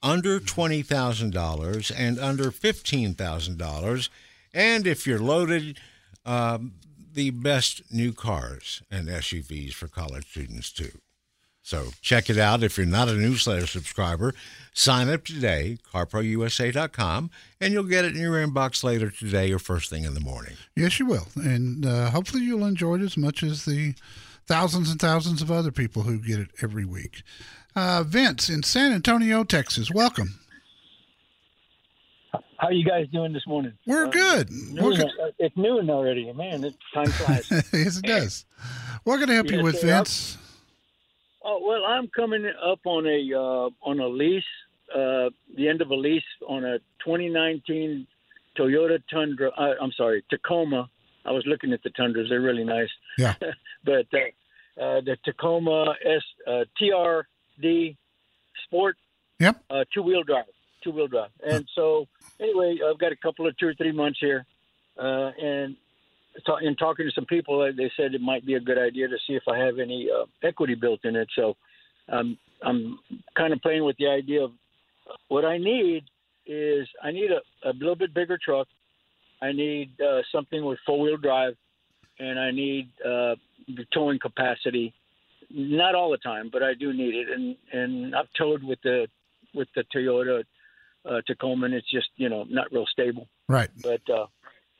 under 0.00 0.38
$20,000 0.38 1.92
and 1.98 2.20
under 2.20 2.52
$15,000. 2.52 4.08
And 4.54 4.86
if 4.86 5.08
you're 5.08 5.18
loaded, 5.18 5.80
um, 6.24 6.74
the 7.16 7.30
best 7.30 7.82
new 7.90 8.12
cars 8.12 8.82
and 8.90 9.08
SUVs 9.08 9.72
for 9.72 9.88
college 9.88 10.30
students, 10.30 10.70
too. 10.70 10.92
So 11.62 11.88
check 12.00 12.30
it 12.30 12.38
out. 12.38 12.62
If 12.62 12.76
you're 12.76 12.86
not 12.86 13.08
a 13.08 13.14
newsletter 13.14 13.66
subscriber, 13.66 14.34
sign 14.72 15.08
up 15.08 15.24
today, 15.24 15.78
carprousa.com, 15.92 17.30
and 17.60 17.72
you'll 17.72 17.82
get 17.82 18.04
it 18.04 18.14
in 18.14 18.20
your 18.22 18.34
inbox 18.46 18.84
later 18.84 19.10
today 19.10 19.50
or 19.50 19.58
first 19.58 19.90
thing 19.90 20.04
in 20.04 20.14
the 20.14 20.20
morning. 20.20 20.54
Yes, 20.76 21.00
you 21.00 21.06
will. 21.06 21.26
And 21.34 21.84
uh, 21.84 22.10
hopefully 22.10 22.44
you'll 22.44 22.64
enjoy 22.64 22.96
it 22.96 23.02
as 23.02 23.16
much 23.16 23.42
as 23.42 23.64
the 23.64 23.94
thousands 24.46 24.92
and 24.92 25.00
thousands 25.00 25.42
of 25.42 25.50
other 25.50 25.72
people 25.72 26.02
who 26.02 26.20
get 26.20 26.38
it 26.38 26.50
every 26.62 26.84
week. 26.84 27.24
Uh, 27.74 28.04
Vince 28.06 28.48
in 28.48 28.62
San 28.62 28.92
Antonio, 28.92 29.42
Texas, 29.42 29.90
welcome. 29.90 30.38
How 32.58 32.68
are 32.68 32.72
you 32.72 32.84
guys 32.84 33.06
doing 33.12 33.32
this 33.32 33.46
morning? 33.46 33.72
We're 33.86 34.06
Uh, 34.06 34.10
good. 34.10 34.50
noon- 34.50 34.84
We're 34.84 34.96
good. 34.96 35.10
uh, 35.20 35.30
It's 35.38 35.56
noon 35.56 35.90
already, 35.90 36.32
man. 36.32 36.64
It's 36.64 36.76
time 36.94 37.06
flies. 37.20 37.50
yes, 37.72 37.98
it 37.98 38.04
does. 38.04 38.46
What 39.04 39.20
can 39.20 39.30
I 39.30 39.34
help 39.34 39.50
you 39.50 39.62
with. 39.62 39.80
Vince? 39.82 40.38
oh 41.44 41.60
well, 41.64 41.84
I'm 41.84 42.08
coming 42.08 42.44
up 42.64 42.80
on 42.86 43.06
a 43.06 43.20
uh, 43.34 43.70
on 43.82 44.00
a 44.00 44.08
lease, 44.08 44.42
uh, 44.94 45.30
the 45.56 45.68
end 45.68 45.80
of 45.82 45.90
a 45.90 45.94
lease 45.94 46.24
on 46.48 46.64
a 46.64 46.78
2019 47.04 48.06
Toyota 48.58 49.00
Tundra. 49.10 49.50
Uh, 49.50 49.74
I'm 49.80 49.92
sorry, 49.92 50.24
Tacoma. 50.30 50.88
I 51.24 51.32
was 51.32 51.44
looking 51.46 51.72
at 51.72 51.82
the 51.82 51.90
Tundras; 51.90 52.28
they're 52.30 52.40
really 52.40 52.64
nice. 52.64 52.90
Yeah. 53.18 53.34
but 53.84 54.06
uh, 54.14 54.82
uh, 54.82 55.00
the 55.02 55.16
Tacoma 55.24 55.94
S 56.04 56.22
uh, 56.46 56.64
TRD 56.80 57.96
Sport. 58.64 58.96
Yep. 59.38 59.62
Uh, 59.68 59.84
two 59.92 60.02
wheel 60.02 60.22
drive. 60.24 60.46
Two 60.86 60.92
wheel 60.92 61.08
drive. 61.08 61.30
And 61.44 61.68
so 61.74 62.06
anyway, 62.40 62.78
I've 62.88 62.98
got 62.98 63.10
a 63.10 63.16
couple 63.16 63.46
of 63.46 63.56
two 63.58 63.66
or 63.66 63.74
three 63.74 63.92
months 63.92 64.18
here, 64.20 64.46
uh, 64.98 65.30
and 65.42 65.76
in 66.62 66.76
talking 66.76 67.06
to 67.06 67.12
some 67.12 67.24
people, 67.26 67.72
they 67.76 67.90
said 67.96 68.14
it 68.14 68.20
might 68.20 68.46
be 68.46 68.54
a 68.54 68.60
good 68.60 68.78
idea 68.78 69.08
to 69.08 69.16
see 69.26 69.34
if 69.34 69.42
I 69.48 69.58
have 69.58 69.78
any 69.78 70.08
uh, 70.10 70.26
equity 70.46 70.74
built 70.74 71.00
in 71.04 71.16
it. 71.16 71.28
So 71.34 71.56
um, 72.08 72.38
I'm 72.62 72.98
kind 73.36 73.52
of 73.52 73.60
playing 73.62 73.84
with 73.84 73.96
the 73.96 74.06
idea 74.06 74.44
of 74.44 74.52
what 75.28 75.44
I 75.44 75.58
need 75.58 76.04
is 76.46 76.86
I 77.02 77.10
need 77.10 77.30
a, 77.32 77.68
a 77.68 77.72
little 77.72 77.96
bit 77.96 78.14
bigger 78.14 78.38
truck. 78.42 78.68
I 79.42 79.52
need 79.52 80.00
uh, 80.00 80.22
something 80.30 80.64
with 80.64 80.78
four 80.86 81.00
wheel 81.00 81.16
drive, 81.16 81.56
and 82.18 82.38
I 82.38 82.50
need 82.52 82.90
uh, 83.04 83.34
the 83.66 83.86
towing 83.92 84.18
capacity. 84.18 84.94
Not 85.50 85.94
all 85.94 86.10
the 86.10 86.18
time, 86.18 86.50
but 86.52 86.62
I 86.62 86.74
do 86.74 86.92
need 86.92 87.14
it. 87.14 87.28
And 87.30 87.56
and 87.72 88.14
I've 88.14 88.32
towed 88.38 88.62
with 88.62 88.78
the 88.82 89.08
with 89.54 89.68
the 89.74 89.84
Toyota 89.94 90.44
uh, 91.08 91.20
Tacoma, 91.26 91.66
and 91.66 91.74
it's 91.74 91.90
just 91.90 92.08
you 92.16 92.28
know 92.28 92.44
not 92.48 92.72
real 92.72 92.86
stable. 92.86 93.28
Right. 93.48 93.70
But 93.82 94.02
uh, 94.12 94.26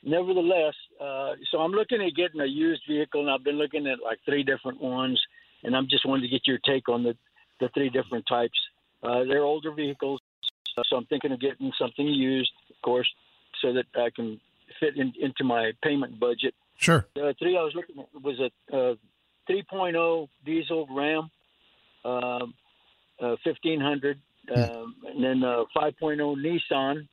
nevertheless, 0.03 0.75
uh, 1.01 1.33
so 1.51 1.59
I'm 1.59 1.73
looking 1.73 2.03
at 2.03 2.15
getting 2.15 2.41
a 2.41 2.47
used 2.47 2.83
vehicle, 2.89 3.21
and 3.21 3.31
I've 3.31 3.45
been 3.45 3.59
looking 3.59 3.87
at 3.87 3.99
like 4.03 4.19
three 4.25 4.43
different 4.43 4.81
ones, 4.81 5.21
and 5.63 5.77
I'm 5.77 5.89
just 5.89 6.07
wanting 6.07 6.23
to 6.23 6.29
get 6.29 6.47
your 6.47 6.59
take 6.59 6.89
on 6.89 7.03
the 7.03 7.17
the 7.61 7.69
three 7.75 7.91
different 7.91 8.27
types. 8.29 8.59
Uh, 9.03 9.25
they're 9.25 9.45
older 9.45 9.73
vehicles, 9.73 10.21
so 10.85 10.97
I'm 10.97 11.07
thinking 11.07 11.33
of 11.33 11.41
getting 11.41 11.73
something 11.79 12.07
used, 12.07 12.53
of 12.71 12.77
course, 12.83 13.09
so 13.63 13.73
that 13.73 13.87
I 13.95 14.11
can 14.15 14.41
fit 14.81 14.97
in, 14.97 15.13
into 15.21 15.45
my 15.45 15.73
payment 15.83 16.19
budget. 16.19 16.55
Sure. 16.77 17.07
The 17.15 17.35
three 17.39 17.57
I 17.57 17.63
was 17.63 17.75
looking 17.75 17.99
at 17.99 18.23
was 18.23 18.39
a, 18.41 18.77
a 18.77 18.97
3.0 19.51 20.29
diesel 20.45 20.87
Ram, 20.91 21.31
um, 22.05 22.55
uh, 23.21 23.37
1500, 23.45 24.17
um, 24.17 24.23
and 24.49 25.23
then 25.23 25.43
a 25.43 25.65
5.0 25.77 26.61
Nissan, 26.73 27.09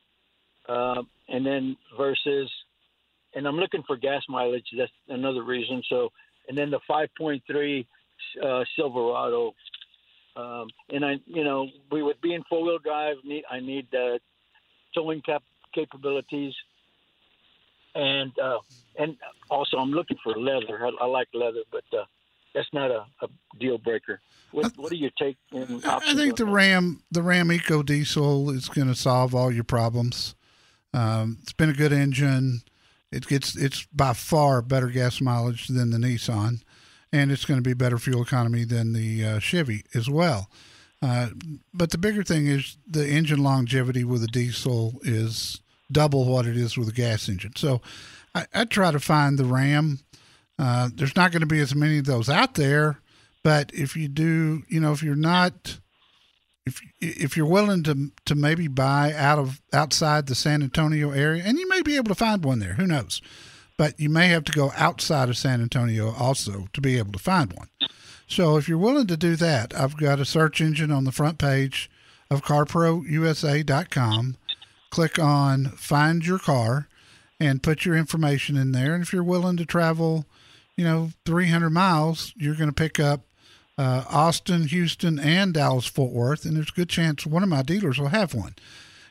uh, 0.67 1.01
and 1.29 1.45
then 1.45 1.75
versus, 1.97 2.49
and 3.35 3.47
I'm 3.47 3.57
looking 3.57 3.83
for 3.85 3.97
gas 3.97 4.21
mileage. 4.29 4.65
That's 4.77 4.91
another 5.09 5.43
reason. 5.43 5.81
So, 5.89 6.09
and 6.47 6.57
then 6.57 6.69
the 6.69 6.79
5.3 6.89 7.85
uh, 8.43 8.63
Silverado. 8.75 9.53
Um, 10.35 10.67
and 10.89 11.05
I, 11.05 11.15
you 11.25 11.43
know, 11.43 11.67
we 11.91 12.01
would 12.01 12.19
be 12.21 12.33
in 12.33 12.43
four 12.49 12.63
wheel 12.63 12.79
drive. 12.79 13.17
Need 13.23 13.43
I 13.51 13.59
need 13.59 13.87
uh, 13.93 14.17
towing 14.95 15.21
cap- 15.21 15.43
capabilities, 15.75 16.53
and 17.93 18.31
uh, 18.39 18.57
and 18.97 19.15
also 19.51 19.77
I'm 19.77 19.91
looking 19.91 20.17
for 20.23 20.33
leather. 20.35 20.87
I, 20.87 21.03
I 21.03 21.05
like 21.05 21.27
leather, 21.35 21.61
but 21.71 21.83
uh, 21.95 22.05
that's 22.53 22.67
not 22.73 22.91
a, 22.91 23.05
a 23.21 23.27
deal 23.59 23.77
breaker. 23.77 24.21
What, 24.51 24.73
what 24.77 24.91
do 24.91 24.97
you 24.97 25.09
take 25.17 25.37
in 25.51 25.81
I 25.85 26.13
think 26.13 26.37
the? 26.37 26.45
Ram, 26.45 27.03
the 27.11 27.23
Ram 27.23 27.51
Eco 27.51 27.81
Diesel 27.81 28.51
is 28.51 28.69
going 28.69 28.87
to 28.87 28.95
solve 28.95 29.33
all 29.33 29.51
your 29.51 29.63
problems. 29.63 30.35
Um, 30.93 31.39
it's 31.41 31.53
been 31.53 31.69
a 31.69 31.73
good 31.73 31.91
engine. 31.91 32.61
It 33.11 33.27
gets 33.27 33.55
it's 33.55 33.85
by 33.93 34.13
far 34.13 34.61
better 34.61 34.87
gas 34.87 35.21
mileage 35.21 35.67
than 35.67 35.89
the 35.89 35.97
Nissan, 35.97 36.61
and 37.11 37.31
it's 37.31 37.45
going 37.45 37.57
to 37.59 37.67
be 37.67 37.73
better 37.73 37.97
fuel 37.97 38.21
economy 38.21 38.63
than 38.63 38.93
the 38.93 39.25
uh, 39.25 39.39
Chevy 39.39 39.83
as 39.95 40.09
well. 40.09 40.49
Uh, 41.01 41.29
but 41.73 41.91
the 41.91 41.97
bigger 41.97 42.23
thing 42.23 42.47
is 42.47 42.77
the 42.87 43.07
engine 43.07 43.43
longevity 43.43 44.03
with 44.03 44.23
a 44.23 44.27
diesel 44.27 44.99
is 45.01 45.59
double 45.91 46.25
what 46.25 46.45
it 46.45 46.55
is 46.55 46.77
with 46.77 46.89
a 46.89 46.93
gas 46.93 47.27
engine. 47.27 47.53
So 47.55 47.81
I, 48.33 48.45
I 48.53 48.65
try 48.65 48.91
to 48.91 48.99
find 48.99 49.37
the 49.37 49.45
Ram. 49.45 49.99
Uh, 50.59 50.89
there's 50.93 51.15
not 51.15 51.31
going 51.31 51.41
to 51.41 51.47
be 51.47 51.59
as 51.59 51.75
many 51.75 51.97
of 51.97 52.05
those 52.05 52.29
out 52.29 52.55
there, 52.55 52.99
but 53.43 53.71
if 53.73 53.95
you 53.95 54.07
do, 54.07 54.63
you 54.67 54.79
know, 54.79 54.91
if 54.91 55.01
you're 55.01 55.15
not 55.15 55.79
if 56.65 56.81
if 57.01 57.35
you're 57.35 57.45
willing 57.45 57.83
to 57.83 58.11
to 58.25 58.35
maybe 58.35 58.67
buy 58.67 59.13
out 59.13 59.39
of 59.39 59.61
outside 59.73 60.27
the 60.27 60.35
San 60.35 60.63
Antonio 60.63 61.11
area, 61.11 61.43
and 61.45 61.57
you 61.57 61.67
may 61.67 61.81
be 61.81 61.95
able 61.95 62.09
to 62.09 62.15
find 62.15 62.43
one 62.43 62.59
there, 62.59 62.73
who 62.73 62.87
knows? 62.87 63.21
But 63.77 63.99
you 63.99 64.09
may 64.09 64.27
have 64.27 64.43
to 64.45 64.51
go 64.51 64.71
outside 64.77 65.29
of 65.29 65.37
San 65.37 65.61
Antonio 65.61 66.13
also 66.13 66.67
to 66.73 66.81
be 66.81 66.97
able 66.97 67.11
to 67.13 67.19
find 67.19 67.51
one. 67.53 67.69
So 68.27 68.55
if 68.55 68.69
you're 68.69 68.77
willing 68.77 69.07
to 69.07 69.17
do 69.17 69.35
that, 69.37 69.75
I've 69.75 69.97
got 69.97 70.19
a 70.19 70.25
search 70.25 70.61
engine 70.61 70.91
on 70.91 71.03
the 71.03 71.11
front 71.11 71.39
page 71.39 71.89
of 72.29 72.43
CarProUSA.com. 72.43 74.37
Click 74.91 75.19
on 75.19 75.65
Find 75.71 76.25
Your 76.25 76.39
Car 76.39 76.87
and 77.39 77.63
put 77.63 77.83
your 77.83 77.97
information 77.97 78.55
in 78.55 78.71
there. 78.71 78.93
And 78.93 79.03
if 79.03 79.11
you're 79.11 79.23
willing 79.23 79.57
to 79.57 79.65
travel, 79.65 80.25
you 80.75 80.83
know, 80.83 81.11
300 81.25 81.69
miles, 81.69 82.33
you're 82.35 82.55
going 82.55 82.69
to 82.69 82.73
pick 82.73 82.99
up 82.99 83.21
uh, 83.77 84.03
Austin, 84.09 84.67
Houston, 84.67 85.19
and 85.19 85.53
Dallas 85.53 85.85
Fort 85.85 86.11
Worth, 86.11 86.45
and 86.45 86.55
there's 86.55 86.69
a 86.69 86.75
good 86.75 86.89
chance 86.89 87.25
one 87.25 87.43
of 87.43 87.49
my 87.49 87.63
dealers 87.63 87.99
will 87.99 88.09
have 88.09 88.33
one. 88.33 88.55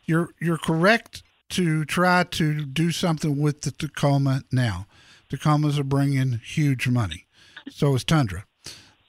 You're 0.05 0.31
you're 0.41 0.59
correct 0.59 1.23
to 1.51 1.85
try 1.85 2.25
to 2.25 2.65
do 2.65 2.91
something 2.91 3.41
with 3.41 3.63
the 3.63 3.71
Tacoma 3.71 4.43
now. 4.51 4.87
Tacomas 5.31 5.79
are 5.79 5.85
bringing 5.85 6.41
huge 6.45 6.89
money, 6.89 7.27
so 7.71 7.95
is 7.95 8.05
Tundra, 8.05 8.45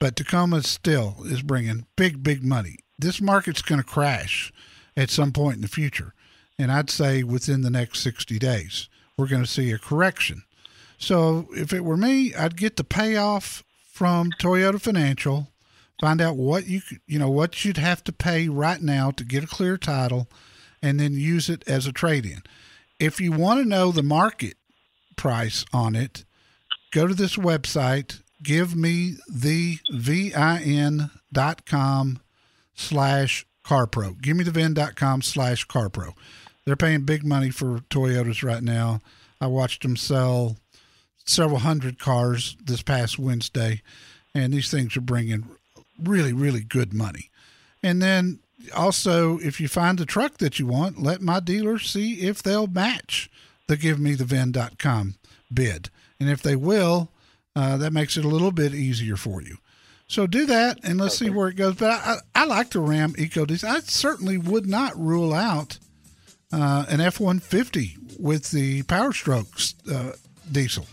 but 0.00 0.16
Tacoma 0.16 0.62
still 0.62 1.16
is 1.24 1.42
bringing 1.42 1.86
big 1.96 2.22
big 2.22 2.42
money. 2.42 2.78
This 2.98 3.20
market's 3.20 3.62
going 3.62 3.80
to 3.80 3.86
crash 3.86 4.52
at 4.96 5.10
some 5.10 5.32
point 5.32 5.56
in 5.56 5.62
the 5.62 5.68
future, 5.68 6.14
and 6.58 6.72
I'd 6.72 6.90
say 6.90 7.22
within 7.22 7.62
the 7.62 7.70
next 7.70 8.00
60 8.00 8.38
days 8.38 8.88
we're 9.16 9.28
going 9.28 9.42
to 9.44 9.50
see 9.50 9.70
a 9.70 9.78
correction. 9.78 10.42
So 10.98 11.48
if 11.52 11.72
it 11.72 11.84
were 11.84 11.96
me, 11.96 12.34
I'd 12.34 12.56
get 12.56 12.76
the 12.76 12.84
payoff 12.84 13.62
from 13.92 14.30
Toyota 14.40 14.80
Financial, 14.80 15.48
find 16.00 16.20
out 16.20 16.36
what 16.36 16.66
you 16.66 16.80
you 17.06 17.18
know 17.18 17.30
what 17.30 17.64
you'd 17.64 17.76
have 17.76 18.02
to 18.04 18.12
pay 18.12 18.48
right 18.48 18.82
now 18.82 19.10
to 19.12 19.24
get 19.24 19.44
a 19.44 19.48
clear 19.48 19.76
title, 19.76 20.28
and 20.82 20.98
then 20.98 21.14
use 21.14 21.48
it 21.48 21.62
as 21.68 21.86
a 21.86 21.92
trade-in. 21.92 22.42
If 22.98 23.20
you 23.20 23.32
want 23.32 23.60
to 23.60 23.68
know 23.68 23.92
the 23.92 24.02
market 24.02 24.56
price 25.16 25.64
on 25.72 25.94
it, 25.94 26.24
go 26.92 27.06
to 27.06 27.14
this 27.14 27.36
website. 27.36 28.20
Give 28.42 28.76
me 28.76 29.16
the 29.26 29.78
vin 29.90 31.10
dot 31.32 31.64
com 31.64 32.20
slash 32.74 33.46
carpro. 33.64 34.20
Give 34.20 34.36
me 34.36 34.44
the 34.44 34.50
vin.com 34.50 35.22
slash 35.22 35.66
carpro. 35.66 36.12
They're 36.66 36.76
paying 36.76 37.04
big 37.04 37.24
money 37.24 37.50
for 37.50 37.78
Toyotas 37.88 38.42
right 38.42 38.62
now. 38.62 39.00
I 39.40 39.46
watched 39.46 39.82
them 39.82 39.96
sell 39.96 40.56
several 41.24 41.60
hundred 41.60 41.98
cars 41.98 42.56
this 42.64 42.82
past 42.82 43.18
Wednesday, 43.18 43.82
and 44.34 44.52
these 44.52 44.70
things 44.70 44.96
are 44.96 45.00
bringing 45.02 45.48
really, 46.02 46.32
really 46.32 46.62
good 46.62 46.92
money. 46.92 47.30
And 47.82 48.02
then 48.02 48.40
also, 48.74 49.38
if 49.38 49.60
you 49.60 49.68
find 49.68 49.98
the 49.98 50.06
truck 50.06 50.38
that 50.38 50.58
you 50.58 50.66
want, 50.66 51.02
let 51.02 51.20
my 51.20 51.40
dealer 51.40 51.78
see 51.78 52.20
if 52.20 52.42
they'll 52.42 52.66
match 52.66 53.30
the 53.66 53.76
givemethevin.com 53.76 55.14
bid. 55.52 55.90
And 56.20 56.30
if 56.30 56.42
they 56.42 56.56
will, 56.56 57.10
uh, 57.56 57.76
that 57.76 57.92
makes 57.92 58.16
it 58.16 58.24
a 58.24 58.28
little 58.28 58.52
bit 58.52 58.74
easier 58.74 59.16
for 59.16 59.42
you. 59.42 59.58
So 60.06 60.26
do 60.26 60.44
that, 60.46 60.80
and 60.82 61.00
let's 61.00 61.18
see 61.18 61.30
where 61.30 61.48
it 61.48 61.56
goes. 61.56 61.76
But 61.76 61.90
I, 61.90 62.16
I, 62.34 62.42
I 62.42 62.44
like 62.44 62.70
the 62.70 62.80
Ram 62.80 63.14
Eco 63.16 63.46
Diesel. 63.46 63.68
I 63.68 63.80
certainly 63.80 64.36
would 64.36 64.66
not 64.66 64.98
rule 64.98 65.32
out 65.32 65.78
uh, 66.52 66.84
an 66.88 67.00
F 67.00 67.18
one 67.18 67.40
fifty 67.40 67.96
with 68.18 68.50
the 68.50 68.82
Power 68.82 69.12
Strokes 69.12 69.74
uh, 69.90 70.12
diesel. 70.50 70.86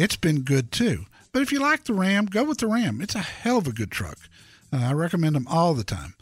It's 0.00 0.16
been 0.16 0.40
good 0.40 0.72
too. 0.72 1.04
But 1.30 1.42
if 1.42 1.52
you 1.52 1.60
like 1.60 1.84
the 1.84 1.92
Ram, 1.92 2.24
go 2.24 2.44
with 2.44 2.58
the 2.58 2.66
Ram. 2.66 3.02
It's 3.02 3.14
a 3.14 3.18
hell 3.18 3.58
of 3.58 3.66
a 3.66 3.72
good 3.72 3.90
truck. 3.90 4.16
Uh, 4.72 4.78
I 4.78 4.92
recommend 4.94 5.36
them 5.36 5.46
all 5.46 5.74
the 5.74 5.84
time. 5.84 6.14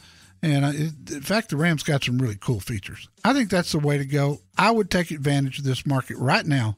And 0.43 0.65
uh, 0.65 0.73
it, 0.75 1.11
in 1.13 1.23
fact, 1.23 1.51
the 1.51 1.57
Ram's 1.57 1.85
got 1.85 2.03
some 2.03 2.19
really 2.19 2.37
cool 2.41 2.59
features. 2.59 3.09
I 3.25 3.33
think 3.33 3.51
that's 3.51 3.71
the 3.71 3.79
way 3.79 3.97
to 3.97 4.05
go. 4.05 4.41
I 4.57 4.73
would 4.73 4.91
take 4.91 5.13
advantage 5.13 5.61
of 5.61 5.65
this 5.65 5.87
market 5.87 6.17
right 6.17 6.45
now 6.45 6.77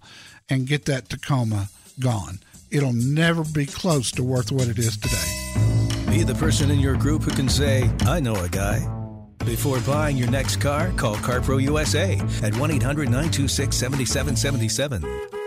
and 0.50 0.66
get 0.66 0.84
that 0.84 1.08
Tacoma 1.08 1.68
gone. 1.98 2.40
It'll 2.70 2.92
never 2.92 3.44
be 3.44 3.64
close 3.64 4.10
to 4.12 4.22
worth 4.22 4.52
what 4.52 4.68
it 4.68 4.78
is 4.78 4.98
today. 4.98 6.06
Be 6.10 6.22
the 6.22 6.34
person 6.34 6.70
in 6.70 6.80
your 6.80 6.96
group 6.96 7.22
who 7.22 7.30
can 7.30 7.48
say, 7.48 7.90
I 8.02 8.20
know 8.20 8.34
a 8.34 8.48
guy. 8.50 8.86
Before 9.46 9.80
buying 9.80 10.18
your 10.18 10.30
next 10.30 10.56
car, 10.56 10.92
call 10.92 11.16
CarPro 11.16 11.62
USA 11.62 12.20
at 12.42 12.54
1 12.56 12.70
800 12.70 13.04
926 13.06 13.74
7777. 13.74 15.39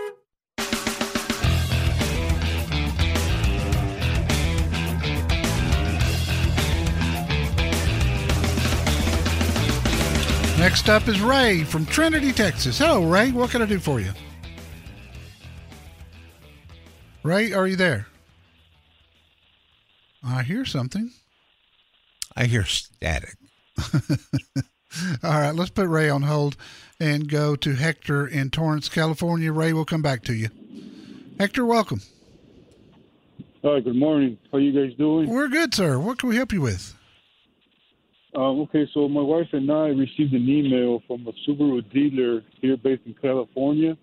Next 10.64 10.88
up 10.88 11.08
is 11.08 11.20
Ray 11.20 11.62
from 11.62 11.84
Trinity, 11.84 12.32
Texas. 12.32 12.78
Hello, 12.78 13.04
Ray. 13.04 13.32
What 13.32 13.50
can 13.50 13.60
I 13.60 13.66
do 13.66 13.78
for 13.78 14.00
you? 14.00 14.12
Ray, 17.22 17.52
are 17.52 17.66
you 17.66 17.76
there? 17.76 18.06
I 20.26 20.42
hear 20.42 20.64
something. 20.64 21.10
I 22.34 22.46
hear 22.46 22.64
static. 22.64 23.36
All 25.22 25.38
right, 25.38 25.54
let's 25.54 25.68
put 25.68 25.86
Ray 25.86 26.08
on 26.08 26.22
hold 26.22 26.56
and 26.98 27.28
go 27.28 27.56
to 27.56 27.74
Hector 27.74 28.26
in 28.26 28.48
Torrance, 28.48 28.88
California. 28.88 29.52
Ray, 29.52 29.74
we'll 29.74 29.84
come 29.84 30.00
back 30.00 30.22
to 30.24 30.32
you. 30.32 30.48
Hector, 31.38 31.66
welcome. 31.66 32.00
Hi, 33.62 33.80
good 33.80 33.96
morning. 33.96 34.38
How 34.50 34.56
you 34.56 34.72
guys 34.72 34.96
doing? 34.96 35.28
We're 35.28 35.48
good, 35.48 35.74
sir. 35.74 35.98
What 35.98 36.16
can 36.16 36.30
we 36.30 36.36
help 36.36 36.54
you 36.54 36.62
with? 36.62 36.94
Um, 38.34 38.62
okay, 38.62 38.88
so 38.92 39.08
my 39.08 39.20
wife 39.20 39.46
and 39.52 39.70
I 39.70 39.88
received 39.88 40.32
an 40.32 40.48
email 40.48 41.00
from 41.06 41.26
a 41.28 41.32
Subaru 41.48 41.82
dealer 41.92 42.42
here 42.60 42.76
based 42.76 43.02
in 43.06 43.14
California. 43.22 43.96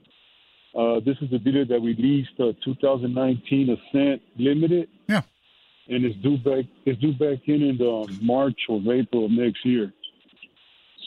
Uh, 0.78 1.02
this 1.06 1.18
is 1.22 1.34
a 1.34 1.38
dealer 1.38 1.66
that 1.66 1.82
we 1.82 1.96
leased 1.96 2.40
a 2.40 2.54
2019 2.64 3.78
Ascent 3.78 4.22
Limited. 4.38 4.88
Yeah. 5.10 5.22
And 5.90 6.06
it's 6.06 6.16
due 6.22 6.38
back. 6.38 6.64
It's 6.86 7.02
due 7.02 7.12
back 7.12 7.40
in 7.48 7.62
in 7.62 7.82
um, 7.82 8.20
March 8.26 8.58
or 8.70 8.80
April 8.94 9.26
of 9.26 9.32
next 9.32 9.66
year. 9.66 9.92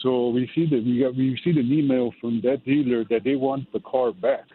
So 0.03 0.29
we 0.29 0.47
see 0.53 0.67
that 0.69 0.83
we 0.85 0.99
got 0.99 1.15
we 1.15 1.31
received 1.31 1.57
an 1.57 1.73
email 1.73 2.13
from 2.21 2.41
that 2.43 2.63
dealer 2.63 3.05
that 3.09 3.23
they 3.23 3.35
want 3.35 3.71
the 3.73 3.79
car 3.79 4.11
back, 4.11 4.45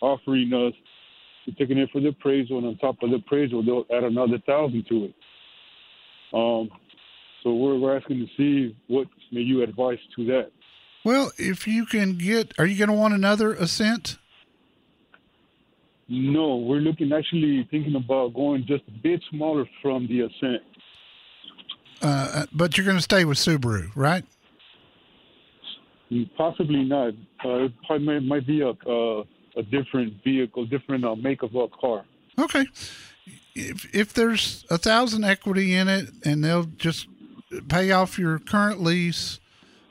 offering 0.00 0.52
us 0.52 0.74
to 1.46 1.52
take 1.52 1.76
it 1.76 1.90
for 1.90 2.00
the 2.00 2.08
appraisal, 2.08 2.58
and 2.58 2.68
on 2.68 2.76
top 2.76 3.02
of 3.02 3.10
the 3.10 3.16
appraisal, 3.16 3.64
they'll 3.64 3.86
add 3.96 4.04
another 4.04 4.38
thousand 4.46 4.86
to 4.88 5.06
it. 5.06 5.14
Um, 6.32 6.70
so 7.42 7.54
we're, 7.54 7.78
we're 7.78 7.96
asking 7.96 8.18
to 8.18 8.26
see 8.36 8.76
what 8.88 9.06
may 9.30 9.40
you 9.40 9.62
advise 9.62 9.98
to 10.16 10.24
that. 10.26 10.50
Well, 11.04 11.32
if 11.36 11.66
you 11.66 11.84
can 11.86 12.16
get, 12.16 12.52
are 12.58 12.66
you 12.66 12.78
going 12.78 12.88
to 12.88 12.94
want 12.94 13.14
another 13.14 13.54
Ascent? 13.54 14.18
No, 16.08 16.56
we're 16.56 16.80
looking 16.80 17.12
actually 17.12 17.66
thinking 17.70 17.96
about 17.96 18.34
going 18.34 18.64
just 18.66 18.84
a 18.88 19.02
bit 19.02 19.22
smaller 19.30 19.66
from 19.80 20.06
the 20.06 20.20
Ascent. 20.20 20.62
Uh, 22.02 22.46
but 22.52 22.76
you're 22.76 22.84
going 22.84 22.98
to 22.98 23.02
stay 23.02 23.24
with 23.24 23.38
Subaru, 23.38 23.90
right? 23.94 24.24
Possibly 26.36 26.84
not. 26.84 27.14
Uh, 27.44 27.64
it 27.64 27.72
probably 27.86 28.06
might, 28.06 28.22
might 28.22 28.46
be 28.46 28.60
a 28.60 28.70
uh, 28.70 29.24
a 29.56 29.62
different 29.62 30.22
vehicle, 30.24 30.66
different 30.66 31.04
uh, 31.04 31.14
make 31.14 31.42
of 31.42 31.54
a 31.54 31.68
car. 31.68 32.04
Okay. 32.38 32.66
If 33.54 33.94
if 33.94 34.12
there's 34.12 34.64
a 34.70 34.78
thousand 34.78 35.24
equity 35.24 35.74
in 35.74 35.88
it, 35.88 36.10
and 36.24 36.44
they'll 36.44 36.64
just 36.64 37.06
pay 37.68 37.90
off 37.90 38.18
your 38.18 38.38
current 38.38 38.82
lease, 38.82 39.38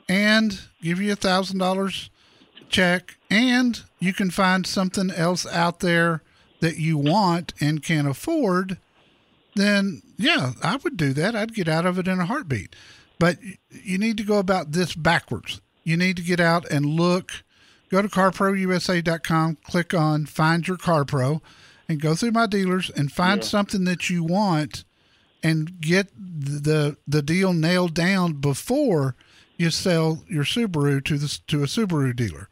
and 0.08 0.60
give 0.82 1.00
you 1.00 1.12
a 1.12 1.16
thousand 1.16 1.58
dollars 1.58 2.10
check, 2.68 3.16
and 3.30 3.82
you 4.00 4.12
can 4.12 4.30
find 4.30 4.66
something 4.66 5.10
else 5.10 5.46
out 5.46 5.80
there 5.80 6.22
that 6.60 6.78
you 6.78 6.96
want 6.96 7.52
and 7.60 7.82
can 7.82 8.06
afford, 8.06 8.78
then 9.54 10.02
yeah, 10.16 10.52
I 10.62 10.76
would 10.76 10.96
do 10.96 11.12
that. 11.14 11.34
I'd 11.36 11.54
get 11.54 11.68
out 11.68 11.86
of 11.86 11.98
it 11.98 12.08
in 12.08 12.20
a 12.20 12.26
heartbeat. 12.26 12.74
But 13.18 13.38
you 13.70 13.98
need 13.98 14.16
to 14.16 14.22
go 14.24 14.38
about 14.38 14.72
this 14.72 14.94
backwards. 14.94 15.60
You 15.84 15.96
need 15.96 16.16
to 16.16 16.22
get 16.22 16.40
out 16.40 16.68
and 16.70 16.86
look. 16.86 17.44
Go 17.90 18.00
to 18.02 18.08
carprousa.com, 18.08 19.58
click 19.64 19.92
on 19.94 20.26
Find 20.26 20.66
Your 20.66 20.76
Car 20.78 21.04
Pro, 21.04 21.42
and 21.88 22.00
go 22.00 22.14
through 22.14 22.32
my 22.32 22.46
dealers 22.46 22.90
and 22.90 23.12
find 23.12 23.42
Yeah. 23.42 23.48
something 23.48 23.84
that 23.84 24.08
you 24.08 24.24
want 24.24 24.84
and 25.42 25.80
get 25.80 26.08
the 26.16 26.96
the 27.06 27.22
deal 27.22 27.52
nailed 27.52 27.94
down 27.94 28.34
before 28.34 29.14
you 29.56 29.70
sell 29.70 30.22
your 30.28 30.44
Subaru 30.44 31.04
to 31.04 31.18
the 31.18 31.38
to 31.48 31.62
a 31.62 31.66
Subaru 31.66 32.14
dealer 32.14 32.48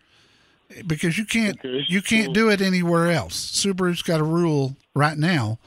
because 0.87 1.19
you 1.19 1.25
can't 1.25 1.59
Okay, 1.59 1.85
you 1.89 2.03
can't 2.03 2.33
do 2.33 2.49
it 2.49 2.61
anywhere 2.61 3.11
else. 3.11 3.51
Subaru's 3.51 4.03
got 4.03 4.21
a 4.21 4.25
rule 4.25 4.77
right 4.95 5.19
now 5.19 5.59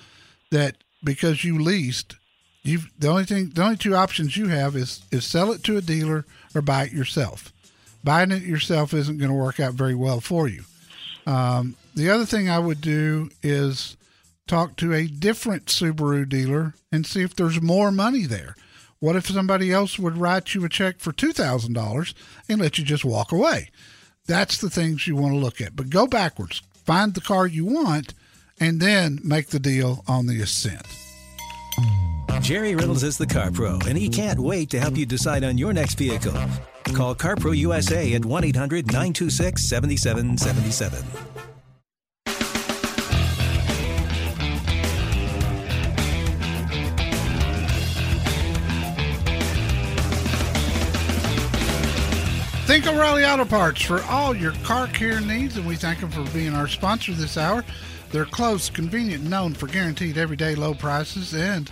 that 0.52 0.78
because 1.04 1.44
you 1.44 1.60
leased, 1.60 2.16
you 2.64 2.80
the 2.98 3.10
only 3.10 3.26
thing 3.26 3.50
the 3.50 3.64
only 3.64 3.78
two 3.78 3.96
options 3.96 4.38
you 4.38 4.48
have 4.48 4.76
is 4.76 5.02
is 5.12 5.26
sell 5.26 5.52
it 5.52 5.64
to 5.66 5.78
a 5.78 5.82
dealer 5.82 6.26
or 6.56 6.62
buy 6.62 6.84
it 6.84 6.94
yourself. 6.94 7.52
Buying 8.04 8.32
it 8.32 8.44
yourself 8.44 8.94
isn't 8.94 9.18
going 9.18 9.32
to 9.32 9.36
work 9.36 9.60
out 9.60 9.74
very 9.74 9.96
well 9.96 10.20
for 10.20 10.48
you. 10.48 10.64
Um, 11.26 11.78
the 11.96 12.10
other 12.10 12.26
thing 12.26 12.50
I 12.50 12.60
would 12.60 12.82
do 12.82 13.30
is 13.42 13.96
talk 14.48 14.76
to 14.78 14.94
a 14.94 15.08
different 15.08 15.66
Subaru 15.66 16.28
dealer 16.28 16.74
and 16.92 17.06
see 17.06 17.22
if 17.22 17.36
there's 17.36 17.62
more 17.62 17.92
money 17.92 18.26
there. 18.26 18.56
What 19.00 19.16
if 19.16 19.28
somebody 19.28 19.72
else 19.72 20.00
would 20.00 20.18
write 20.18 20.54
you 20.54 20.64
a 20.64 20.70
check 20.70 21.00
for 21.00 21.12
$2,000 21.12 22.14
and 22.48 22.62
let 22.62 22.78
you 22.78 22.86
just 22.86 23.04
walk 23.04 23.32
away? 23.32 23.70
That's 24.26 24.58
the 24.58 24.70
things 24.70 25.08
you 25.08 25.16
want 25.16 25.34
to 25.34 25.40
look 25.40 25.60
at. 25.60 25.76
But 25.76 25.90
go 25.90 26.08
backwards. 26.08 26.62
Find 26.86 27.14
the 27.14 27.22
car 27.22 27.46
you 27.48 27.66
want 27.66 28.14
and 28.60 28.80
then 28.80 29.20
make 29.24 29.48
the 29.48 29.60
deal 29.60 30.04
on 30.08 30.28
the 30.28 30.42
Ascent. 30.42 30.86
Jerry 32.42 32.76
Reynolds 32.76 33.04
is 33.04 33.18
the 33.18 33.28
Car 33.28 33.52
Pro, 33.52 33.80
and 33.88 33.98
he 33.98 34.10
can't 34.10 34.40
wait 34.40 34.70
to 34.72 34.80
help 34.80 34.98
you 34.98 35.06
decide 35.06 35.44
on 35.44 35.58
your 35.58 35.72
next 35.74 35.98
vehicle. 35.98 36.34
Call 36.94 37.16
CarPro 37.16 37.56
USA 37.56 38.14
at 38.14 38.26
1 38.26 38.44
800 38.44 38.88
926 38.88 39.64
7777. 39.64 41.53
Think 52.66 52.88
O'Reilly 52.88 53.26
Auto 53.26 53.44
Parts 53.44 53.82
for 53.82 54.02
all 54.04 54.34
your 54.34 54.54
car 54.64 54.88
care 54.88 55.20
needs, 55.20 55.58
and 55.58 55.68
we 55.68 55.76
thank 55.76 56.00
them 56.00 56.10
for 56.10 56.24
being 56.32 56.54
our 56.54 56.68
sponsor 56.70 57.12
this 57.12 57.38
hour. 57.38 57.66
They're 58.10 58.24
close, 58.24 58.70
convenient, 58.70 59.26
known 59.26 59.54
for 59.54 59.68
guaranteed 59.68 60.18
everyday 60.18 60.56
low 60.56 60.74
prices 60.74 61.34
and 61.34 61.70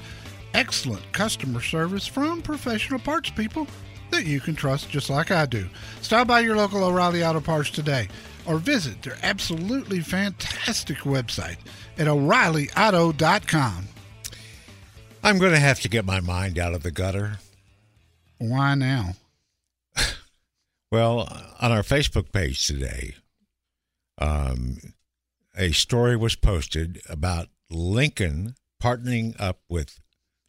excellent 0.53 1.09
customer 1.13 1.61
service 1.61 2.05
from 2.05 2.41
professional 2.41 2.99
parts 2.99 3.29
people 3.29 3.67
that 4.09 4.25
you 4.25 4.41
can 4.41 4.53
trust 4.53 4.89
just 4.89 5.09
like 5.09 5.31
I 5.31 5.45
do. 5.45 5.69
Stop 6.01 6.27
by 6.27 6.41
your 6.41 6.57
local 6.57 6.83
O'Reilly 6.83 7.23
Auto 7.23 7.39
Parts 7.39 7.69
today 7.69 8.09
or 8.45 8.57
visit 8.57 9.01
their 9.01 9.17
absolutely 9.23 10.01
fantastic 10.01 10.97
website 10.99 11.57
at 11.97 12.09
o'reillyauto.com. 12.09 13.87
I'm 15.23 15.37
going 15.37 15.53
to 15.53 15.59
have 15.59 15.79
to 15.81 15.89
get 15.89 16.03
my 16.03 16.19
mind 16.19 16.59
out 16.59 16.73
of 16.73 16.83
the 16.83 16.91
gutter. 16.91 17.37
Why 18.39 18.75
now? 18.75 19.13
Well, 20.91 21.21
on 21.61 21.71
our 21.71 21.83
Facebook 21.83 22.31
page 22.33 22.67
today, 22.67 23.15
um, 24.17 24.77
a 25.57 25.71
story 25.71 26.17
was 26.17 26.35
posted 26.35 27.01
about 27.09 27.47
Lincoln 27.69 28.55
partnering 28.81 29.39
up 29.39 29.59
with 29.69 29.99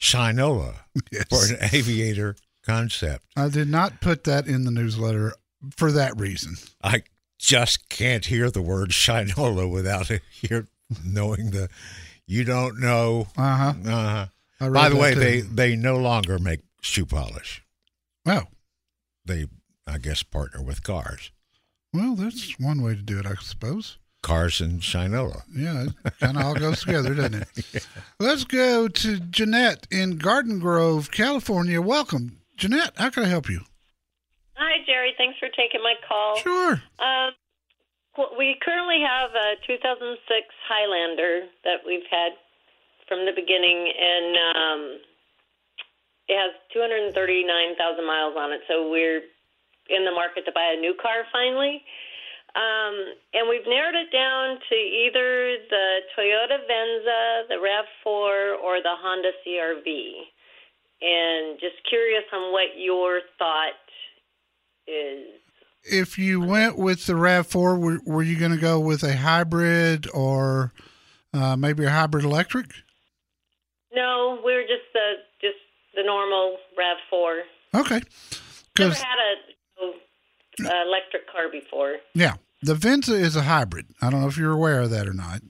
Shinola 0.01 0.75
Yes. 1.13 1.25
for 1.29 1.55
an 1.55 1.61
aviator 1.73 2.35
concept. 2.67 3.25
I 3.37 3.49
did 3.49 3.69
not 3.69 4.01
put 4.01 4.25
that 4.25 4.47
in 4.49 4.65
the 4.65 4.71
newsletter 4.73 5.35
for 5.77 5.93
that 5.93 6.19
reason. 6.19 6.57
I 6.83 7.05
just 7.39 7.89
can't 7.89 8.25
hear 8.25 8.51
the 8.51 8.63
word 8.63 8.91
Shinola 8.91 9.71
without 9.71 10.11
hear, 10.33 10.67
knowing 11.05 11.51
the. 11.51 11.69
You 12.27 12.45
don't 12.45 12.81
know. 12.81 13.27
Uh 13.37 13.73
huh. 13.85 13.91
Uh, 13.91 14.27
read 14.69 14.73
by 14.73 14.89
the 14.89 14.97
way, 14.97 15.13
too. 15.15 15.21
they 15.21 15.41
they 15.41 15.77
no 15.77 15.97
longer 15.99 16.39
make 16.39 16.61
shoe 16.81 17.05
polish. 17.05 17.63
Oh, 18.27 18.43
They, 19.25 19.47
I 19.87 19.99
guess, 19.99 20.23
partner 20.23 20.63
with 20.63 20.83
cars. 20.83 21.31
well, 21.93 22.15
that's 22.15 22.59
one 22.59 22.83
way 22.83 22.95
to 22.95 23.03
do 23.03 23.19
it, 23.19 23.27
I 23.27 23.35
suppose. 23.35 23.99
Cars 24.23 24.61
and 24.61 24.81
Shinola. 24.81 25.43
Yeah, 25.53 25.87
it 26.05 26.19
kind 26.21 26.37
of 26.39 26.45
all 26.45 26.55
goes 26.55 26.81
together, 26.85 27.13
doesn't 27.15 27.43
it? 27.43 27.87
Let's 28.21 28.45
go 28.45 28.87
to 28.87 29.19
Jeanette 29.19 29.89
in 29.91 30.17
Garden 30.19 30.61
Grove, 30.61 31.11
California. 31.11 31.83
Welcome, 31.83 32.39
Jeanette. 32.57 32.93
How 32.97 33.11
can 33.11 33.25
I 33.25 33.29
help 33.29 33.49
you? 33.51 33.61
Hi, 34.55 34.79
Jerry. 34.87 35.13
Thanks 35.19 35.39
for 35.41 35.49
taking 35.49 35.83
my 35.83 35.95
call. 36.07 36.37
Sure. 36.37 36.81
Um, 37.01 37.33
we 38.39 38.57
currently 38.63 39.03
have 39.03 39.31
a 39.35 39.57
2006 39.67 40.47
Highlander 40.69 41.49
that 41.65 41.83
we've 41.85 42.07
had 42.09 42.33
from 43.09 43.27
the 43.27 43.33
beginning, 43.35 43.91
and 43.91 44.37
um, 44.55 44.81
it 46.29 46.39
has 46.39 46.53
239,000 46.73 48.07
miles 48.07 48.35
on 48.39 48.53
it. 48.53 48.61
So 48.69 48.89
we're 48.89 49.23
in 49.89 50.05
the 50.05 50.13
market 50.13 50.45
to 50.47 50.53
buy 50.53 50.75
a 50.77 50.81
new 50.81 50.95
car 51.01 51.25
finally. 51.33 51.83
Um, 52.55 53.17
and 53.33 53.49
we've 53.49 53.67
narrowed 53.67 53.95
it 53.95 54.13
down 54.13 54.59
to 54.69 54.75
either 54.75 55.57
the 55.71 55.87
Toyota 56.13 56.59
Venza, 56.69 57.49
the 57.49 57.57
RAV4, 57.57 58.61
or 58.63 58.83
the 58.83 58.93
Honda 58.93 59.31
CRV. 59.41 60.13
And 61.01 61.59
just 61.59 61.77
curious 61.89 62.25
on 62.33 62.53
what 62.53 62.77
your 62.77 63.21
thought 63.39 63.73
is. 64.87 65.29
If 65.85 66.19
you 66.19 66.41
went 66.41 66.77
with 66.77 67.07
the 67.07 67.15
RAV4, 67.15 67.79
were, 67.79 68.01
were 68.05 68.23
you 68.23 68.39
going 68.39 68.53
to 68.53 68.59
go 68.61 68.79
with 68.79 69.03
a 69.03 69.17
hybrid 69.17 70.09
or 70.13 70.73
uh, 71.33 71.57
maybe 71.57 71.85
a 71.87 71.91
hybrid 71.91 72.25
electric? 72.25 72.67
No, 73.95 74.41
we 74.45 74.55
were 74.55 74.63
just 74.63 74.93
the 74.93 75.15
just 75.41 75.59
the 75.95 76.03
normal 76.03 76.59
Rav 76.79 76.97
Four. 77.11 77.43
Okay. 77.75 78.01
Never 78.79 78.95
had 78.95 79.05
a, 79.05 79.52
a 80.61 80.83
electric 80.87 81.31
car 81.31 81.49
before. 81.51 81.97
yeah, 82.15 82.35
the 82.63 82.75
Venza 82.75 83.15
is 83.15 83.37
a 83.37 83.43
hybrid. 83.43 83.87
I 84.01 84.11
don't 84.11 84.21
know 84.21 84.29
if 84.29 84.37
you're 84.37 84.53
aware 84.53 84.81
of 84.81 84.91
that 84.91 85.09
or 85.09 85.15
not. 85.15 85.41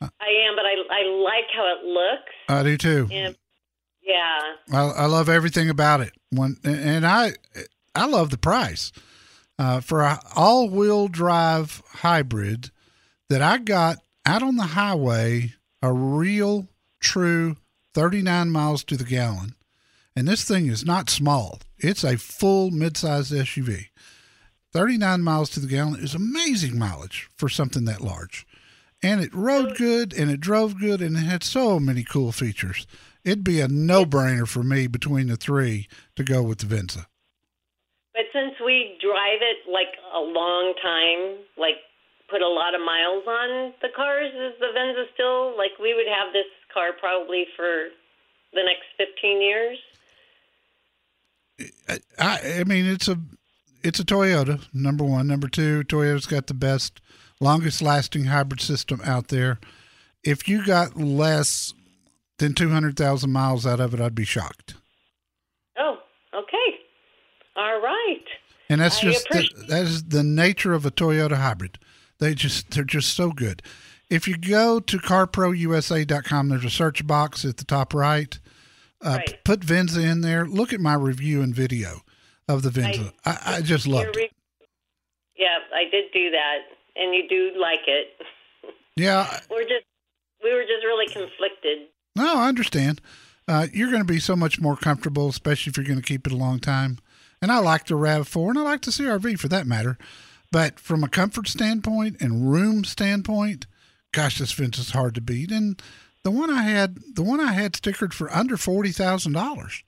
I 0.00 0.06
am, 0.48 0.54
but 0.56 0.64
I 0.66 0.74
I 0.90 1.02
like 1.22 1.44
how 1.54 1.76
it 1.78 1.86
looks. 1.86 2.32
I 2.48 2.62
do 2.62 2.76
too. 2.76 3.08
And 3.10 3.36
yeah, 4.02 4.40
I, 4.72 4.80
I 4.82 5.06
love 5.06 5.28
everything 5.28 5.70
about 5.70 6.00
it. 6.00 6.12
When 6.30 6.58
and 6.64 7.06
I 7.06 7.32
I 7.94 8.06
love 8.06 8.30
the 8.30 8.38
price 8.38 8.92
uh, 9.58 9.80
for 9.80 10.02
a 10.02 10.20
all-wheel 10.34 11.08
drive 11.08 11.82
hybrid 11.86 12.70
that 13.30 13.40
I 13.40 13.58
got 13.58 13.98
out 14.26 14.42
on 14.42 14.56
the 14.56 14.64
highway. 14.64 15.54
A 15.80 15.92
real 15.92 16.66
true 16.98 17.56
39 17.92 18.50
miles 18.50 18.82
to 18.84 18.96
the 18.96 19.04
gallon. 19.04 19.54
And 20.16 20.26
this 20.26 20.44
thing 20.44 20.66
is 20.66 20.84
not 20.84 21.10
small. 21.10 21.60
It's 21.78 22.04
a 22.04 22.16
full 22.16 22.70
midsize 22.70 23.30
SUV. 23.30 23.88
39 24.74 25.22
miles 25.22 25.50
to 25.50 25.60
the 25.60 25.68
gallon 25.68 25.94
is 26.00 26.16
amazing 26.16 26.76
mileage 26.76 27.30
for 27.36 27.48
something 27.48 27.84
that 27.84 28.00
large. 28.00 28.44
And 29.00 29.20
it 29.20 29.32
rode 29.32 29.74
mm. 29.74 29.76
good 29.76 30.12
and 30.12 30.32
it 30.32 30.40
drove 30.40 30.80
good 30.80 31.00
and 31.00 31.16
it 31.16 31.20
had 31.20 31.44
so 31.44 31.78
many 31.78 32.02
cool 32.02 32.32
features. 32.32 32.84
It'd 33.22 33.44
be 33.44 33.60
a 33.60 33.68
no 33.68 34.04
brainer 34.04 34.48
for 34.48 34.64
me 34.64 34.88
between 34.88 35.28
the 35.28 35.36
three 35.36 35.86
to 36.16 36.24
go 36.24 36.42
with 36.42 36.58
the 36.58 36.66
Venza. 36.66 37.06
But 38.14 38.24
since 38.32 38.54
we 38.64 38.98
drive 39.00 39.38
it 39.42 39.70
like 39.70 39.94
a 40.12 40.18
long 40.18 40.74
time, 40.82 41.38
like 41.56 41.78
put 42.28 42.42
a 42.42 42.48
lot 42.48 42.74
of 42.74 42.80
miles 42.80 43.22
on 43.28 43.74
the 43.80 43.90
cars, 43.94 44.32
is 44.34 44.58
the 44.58 44.72
Venza 44.74 45.04
still 45.14 45.56
like 45.56 45.78
we 45.80 45.94
would 45.94 46.08
have 46.08 46.32
this 46.32 46.50
car 46.72 46.90
probably 46.98 47.46
for 47.56 47.90
the 48.52 48.62
next 48.64 48.90
15 48.98 49.40
years? 49.40 49.78
I, 52.18 52.58
I 52.58 52.64
mean, 52.64 52.86
it's 52.86 53.06
a 53.06 53.20
it's 53.84 54.00
a 54.00 54.04
Toyota. 54.04 54.66
Number 54.72 55.04
one, 55.04 55.26
number 55.26 55.46
two, 55.46 55.84
Toyota's 55.84 56.26
got 56.26 56.46
the 56.46 56.54
best, 56.54 57.00
longest 57.40 57.82
lasting 57.82 58.24
hybrid 58.24 58.60
system 58.60 59.00
out 59.04 59.28
there. 59.28 59.60
If 60.24 60.48
you 60.48 60.64
got 60.64 60.96
less 60.96 61.74
than 62.38 62.54
two 62.54 62.70
hundred 62.70 62.96
thousand 62.96 63.30
miles 63.30 63.66
out 63.66 63.80
of 63.80 63.92
it, 63.94 64.00
I'd 64.00 64.14
be 64.14 64.24
shocked. 64.24 64.74
Oh, 65.78 65.98
okay, 66.34 66.78
all 67.54 67.80
right. 67.80 68.24
And 68.70 68.80
that's 68.80 68.98
I 68.98 69.02
just 69.02 69.28
the, 69.30 69.48
that 69.68 69.82
is 69.82 70.04
the 70.04 70.24
nature 70.24 70.72
of 70.72 70.86
a 70.86 70.90
Toyota 70.90 71.36
hybrid. 71.36 71.78
They 72.18 72.34
just 72.34 72.70
they're 72.70 72.84
just 72.84 73.14
so 73.14 73.30
good. 73.30 73.62
If 74.08 74.26
you 74.26 74.36
go 74.36 74.80
to 74.80 74.98
carprousa.com, 74.98 76.48
there's 76.48 76.64
a 76.64 76.70
search 76.70 77.06
box 77.06 77.44
at 77.44 77.58
the 77.58 77.64
top 77.64 77.92
right. 77.94 78.38
Uh, 79.02 79.18
Right. 79.18 79.44
Put 79.44 79.62
Venza 79.62 80.00
in 80.00 80.22
there. 80.22 80.46
Look 80.46 80.72
at 80.72 80.80
my 80.80 80.94
review 80.94 81.42
and 81.42 81.54
video 81.54 82.03
of 82.48 82.62
the 82.62 82.70
Venza. 82.70 83.12
I, 83.24 83.38
I, 83.46 83.60
just 83.60 83.86
Your 83.86 84.04
loved 84.04 84.16
it. 84.16 84.32
Yeah, 85.36 85.58
I 85.74 85.90
did 85.90 86.12
do 86.12 86.30
that, 86.30 86.58
and 86.96 87.14
you 87.14 87.28
do 87.28 87.58
like 87.60 87.86
it. 87.86 88.08
Yeah, 88.96 89.40
We're 89.50 89.62
just 89.62 89.84
we 90.42 90.52
were 90.52 90.62
just 90.62 90.84
really 90.84 91.06
conflicted. 91.06 91.88
No, 92.16 92.36
I 92.36 92.48
understand. 92.48 93.00
Uh, 93.48 93.66
you're 93.72 93.90
going 93.90 94.06
to 94.06 94.12
be 94.12 94.20
so 94.20 94.36
much 94.36 94.60
more 94.60 94.76
comfortable, 94.76 95.28
especially 95.28 95.70
if 95.70 95.76
you're 95.76 95.86
going 95.86 96.00
to 96.00 96.06
keep 96.06 96.26
it 96.26 96.32
a 96.32 96.36
long 96.36 96.60
time. 96.60 96.98
And 97.42 97.50
I 97.52 97.58
like 97.58 97.86
the 97.86 97.94
RAV4 97.94 98.50
and 98.50 98.58
I 98.58 98.62
like 98.62 98.82
the 98.82 98.90
CRV 98.90 99.38
for 99.38 99.48
that 99.48 99.66
matter. 99.66 99.98
But 100.50 100.78
from 100.78 101.02
a 101.02 101.08
comfort 101.08 101.48
standpoint 101.48 102.18
and 102.20 102.50
room 102.50 102.84
standpoint, 102.84 103.66
gosh, 104.12 104.38
this 104.38 104.52
Venza 104.52 104.80
is 104.80 104.90
hard 104.90 105.14
to 105.16 105.20
beat. 105.20 105.50
And 105.50 105.82
the 106.22 106.30
one 106.30 106.48
I 106.48 106.62
had, 106.62 106.98
the 107.14 107.22
one 107.22 107.40
I 107.40 107.52
had 107.52 107.72
stickered 107.72 108.14
for 108.14 108.32
under 108.32 108.56
forty 108.56 108.92
thousand 108.92 109.32
dollars, 109.32 109.82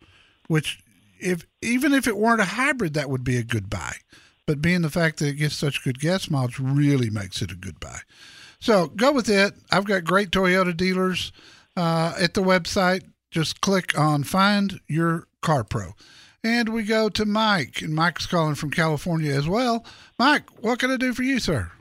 which 0.49 0.81
if 1.21 1.47
even 1.63 1.93
if 1.93 2.07
it 2.07 2.17
weren't 2.17 2.41
a 2.41 2.45
hybrid, 2.45 2.95
that 2.95 3.11
would 3.11 3.25
be 3.25 3.37
a 3.37 3.43
good 3.43 3.71
buy. 3.71 3.97
But 4.47 4.63
being 4.63 4.83
the 4.83 4.91
fact 4.91 5.19
that 5.19 5.29
it 5.29 5.35
gets 5.35 5.57
such 5.57 5.83
good 5.83 5.99
gas 5.99 6.31
mileage 6.31 6.61
really 6.61 7.11
makes 7.11 7.43
it 7.43 7.51
a 7.51 7.57
good 7.57 7.81
buy. 7.81 7.99
So 8.61 8.87
go 8.89 9.13
with 9.13 9.29
it. 9.29 9.55
I've 9.71 9.85
got 9.85 10.05
great 10.05 10.31
Toyota 10.31 10.77
dealers 10.77 11.33
uh, 11.77 12.15
at 12.19 12.35
the 12.35 12.43
website. 12.43 13.03
Just 13.31 13.61
click 13.61 13.99
on 13.99 14.23
Find 14.23 14.81
Your 14.87 15.27
Car 15.43 15.65
Pro. 15.65 15.95
And 16.45 16.69
we 16.69 16.85
go 16.85 17.09
to 17.09 17.25
Mike, 17.25 17.83
and 17.83 17.93
Mike's 17.93 18.27
calling 18.27 18.55
from 18.55 18.71
California 18.71 19.33
as 19.35 19.49
well. 19.49 19.85
Mike, 20.17 20.45
what 20.63 20.79
can 20.79 20.93
I 20.93 20.97
do 20.97 21.13
for 21.13 21.25
you, 21.25 21.41
sir? 21.41 21.73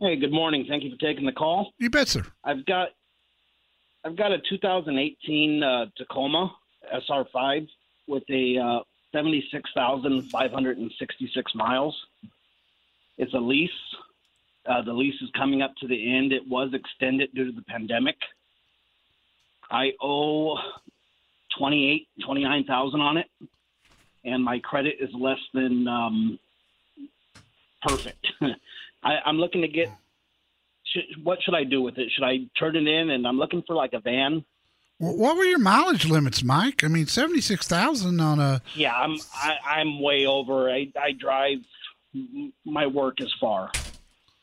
Hey, 0.00 0.16
good 0.16 0.32
morning. 0.32 0.66
Thank 0.68 0.82
you 0.82 0.90
for 0.90 0.96
taking 0.96 1.26
the 1.26 1.32
call. 1.32 1.72
You 1.78 1.90
bet, 1.90 2.08
sir. 2.08 2.24
I've 2.42 2.66
got 2.66 2.88
I've 4.04 4.16
got 4.16 4.32
a 4.32 4.38
2018 4.48 5.62
uh, 5.62 5.86
Tacoma 5.96 6.52
SR5 6.92 7.68
with 8.10 8.24
a 8.28 8.58
uh, 8.58 8.80
76,566 9.12 11.54
miles. 11.54 11.96
It's 13.16 13.32
a 13.34 13.38
lease. 13.38 13.70
Uh, 14.66 14.82
the 14.82 14.92
lease 14.92 15.22
is 15.22 15.30
coming 15.36 15.62
up 15.62 15.72
to 15.80 15.88
the 15.88 16.16
end. 16.16 16.32
It 16.32 16.46
was 16.46 16.74
extended 16.74 17.30
due 17.34 17.46
to 17.46 17.52
the 17.52 17.62
pandemic. 17.62 18.16
I 19.70 19.92
owe 20.02 20.58
28, 21.58 22.06
29,000 22.24 23.00
on 23.00 23.16
it, 23.16 23.26
and 24.24 24.44
my 24.44 24.58
credit 24.58 24.96
is 25.00 25.08
less 25.14 25.38
than 25.54 25.88
um, 25.88 26.38
perfect. 27.82 28.26
I, 29.02 29.16
I'm 29.24 29.38
looking 29.38 29.62
to 29.62 29.68
get 29.68 29.88
should, 30.92 31.04
what 31.22 31.38
should 31.42 31.54
I 31.54 31.64
do 31.64 31.82
with 31.82 31.98
it? 31.98 32.10
Should 32.14 32.24
I 32.24 32.38
turn 32.58 32.76
it 32.76 32.86
in? 32.86 33.10
And 33.10 33.26
I'm 33.26 33.38
looking 33.38 33.62
for 33.66 33.74
like 33.74 33.92
a 33.92 34.00
van. 34.00 34.44
Wh- 35.00 35.18
What 35.18 35.36
were 35.36 35.44
your 35.44 35.58
mileage 35.58 36.04
limits, 36.06 36.44
Mike? 36.44 36.84
I 36.84 36.88
mean, 36.88 37.06
76,000 37.06 38.20
on 38.20 38.38
a. 38.38 38.62
Yeah, 38.76 38.94
I'm 38.94 39.16
I, 39.34 39.56
I'm 39.64 40.00
way 40.00 40.26
over. 40.26 40.70
I 40.70 40.92
I 41.00 41.12
drive. 41.12 41.58
My 42.64 42.86
work 42.86 43.20
is 43.20 43.32
far. 43.40 43.70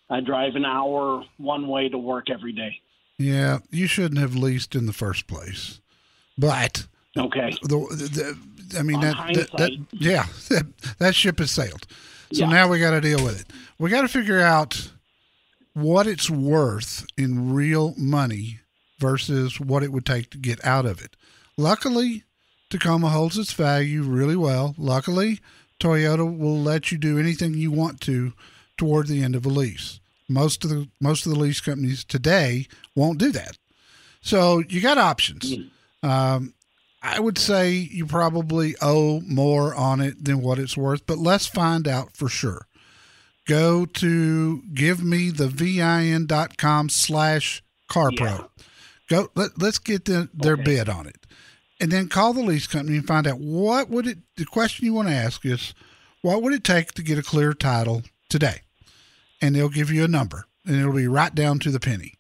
I 0.09 0.19
drive 0.21 0.55
an 0.55 0.65
hour 0.65 1.23
one 1.37 1.67
way 1.67 1.89
to 1.89 1.97
work 1.97 2.29
every 2.29 2.53
day. 2.53 2.79
Yeah, 3.17 3.59
you 3.71 3.87
shouldn't 3.87 4.19
have 4.21 4.35
leased 4.35 4.73
in 4.75 4.85
the 4.85 4.93
first 4.93 5.27
place. 5.27 5.81
But 6.37 6.87
Okay. 7.17 7.51
the, 7.63 8.37
the 8.69 8.79
I 8.79 8.83
mean 8.83 8.99
that, 9.01 9.15
that, 9.33 9.51
that 9.57 9.71
yeah 9.91 10.27
that, 10.49 10.65
that 10.99 11.15
ship 11.15 11.39
has 11.39 11.51
sailed. 11.51 11.85
So 12.31 12.41
Yeah. 12.43 12.49
now 12.49 12.67
we 12.69 12.79
got 12.79 12.91
to 12.91 13.01
deal 13.01 13.23
with 13.23 13.41
it. 13.41 13.47
We 13.79 13.89
got 13.89 14.01
to 14.03 14.07
figure 14.07 14.39
out 14.39 14.91
what 15.73 16.05
it's 16.07 16.29
worth 16.29 17.05
in 17.17 17.53
real 17.53 17.93
money 17.97 18.59
versus 18.99 19.59
what 19.59 19.83
it 19.83 19.91
would 19.91 20.05
take 20.05 20.29
to 20.31 20.37
get 20.37 20.63
out 20.65 20.85
of 20.85 21.01
it. 21.01 21.15
Luckily, 21.57 22.23
Tacoma 22.69 23.09
holds 23.09 23.37
its 23.37 23.53
value 23.53 24.03
really 24.03 24.35
well. 24.35 24.75
Luckily, 24.77 25.39
Toyota 25.79 26.37
will 26.37 26.61
let 26.61 26.91
you 26.91 26.97
do 26.97 27.19
anything 27.19 27.53
you 27.53 27.71
want 27.71 28.01
to 28.01 28.33
toward 28.77 29.07
the 29.07 29.23
end 29.23 29.35
of 29.35 29.45
a 29.45 29.49
lease. 29.49 29.99
Most 30.29 30.63
of 30.63 30.69
the 30.69 30.87
most 30.99 31.25
of 31.25 31.31
the 31.31 31.39
lease 31.39 31.61
companies 31.61 32.03
today 32.03 32.67
won't 32.95 33.19
do 33.19 33.31
that. 33.31 33.57
So 34.21 34.59
you 34.67 34.81
got 34.81 34.97
options. 34.97 35.53
Um, 36.03 36.53
I 37.01 37.19
would 37.19 37.37
say 37.37 37.71
you 37.71 38.05
probably 38.05 38.75
owe 38.81 39.21
more 39.21 39.73
on 39.73 40.01
it 40.01 40.25
than 40.25 40.41
what 40.41 40.59
it's 40.59 40.75
worth, 40.75 41.05
but 41.05 41.17
let's 41.17 41.47
find 41.47 41.87
out 41.87 42.17
for 42.17 42.27
sure. 42.27 42.67
Go 43.47 43.85
to 43.85 44.61
givemethevin.com 44.73 46.89
slash 46.89 47.63
carpro. 47.89 48.49
Go 49.09 49.29
let, 49.35 49.59
let's 49.61 49.79
get 49.79 50.05
the, 50.05 50.29
their 50.33 50.53
Okay. 50.53 50.63
bid 50.63 50.89
on 50.89 51.07
it. 51.07 51.25
And 51.79 51.91
then 51.91 52.09
call 52.09 52.33
the 52.33 52.41
lease 52.41 52.67
company 52.67 52.97
and 52.97 53.07
find 53.07 53.27
out 53.27 53.39
what 53.39 53.89
would 53.89 54.07
it 54.07 54.17
the 54.35 54.45
question 54.45 54.85
you 54.85 54.93
want 54.93 55.07
to 55.09 55.13
ask 55.13 55.45
is 55.45 55.73
what 56.21 56.41
would 56.41 56.53
it 56.53 56.63
take 56.63 56.93
to 56.93 57.03
get 57.03 57.19
a 57.19 57.23
clear 57.23 57.53
title 57.53 58.03
today? 58.29 58.61
And 59.41 59.55
they'll 59.55 59.69
give 59.69 59.91
you 59.91 60.03
a 60.03 60.07
number 60.07 60.45
and 60.65 60.75
it'll 60.75 60.93
be 60.93 61.07
right 61.07 61.33
down 61.33 61.59
to 61.59 61.71
the 61.71 61.79
penny. 61.79 62.15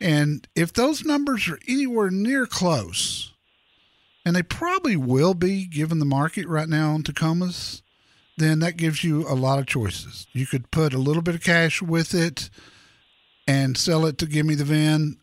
And 0.00 0.46
if 0.54 0.72
those 0.72 1.04
numbers 1.04 1.48
are 1.48 1.58
anywhere 1.66 2.10
near 2.10 2.46
close, 2.46 3.32
and 4.24 4.34
they 4.34 4.42
probably 4.42 4.96
will 4.96 5.34
be 5.34 5.66
given 5.66 5.98
the 6.00 6.04
market 6.04 6.46
right 6.48 6.68
now 6.68 6.92
on 6.92 7.02
Tacomas, 7.02 7.80
then 8.36 8.58
that 8.58 8.76
gives 8.76 9.04
you 9.04 9.26
a 9.28 9.34
lot 9.34 9.58
of 9.58 9.66
choices. 9.66 10.26
You 10.32 10.46
could 10.46 10.70
put 10.70 10.92
a 10.92 10.98
little 10.98 11.22
bit 11.22 11.34
of 11.36 11.42
cash 11.42 11.80
with 11.80 12.12
it 12.12 12.50
and 13.46 13.78
sell 13.78 14.04
it 14.04 14.18
to 14.18 14.26
give 14.26 14.44
me 14.44 14.54
the 14.54 14.64
VIN 14.64 15.18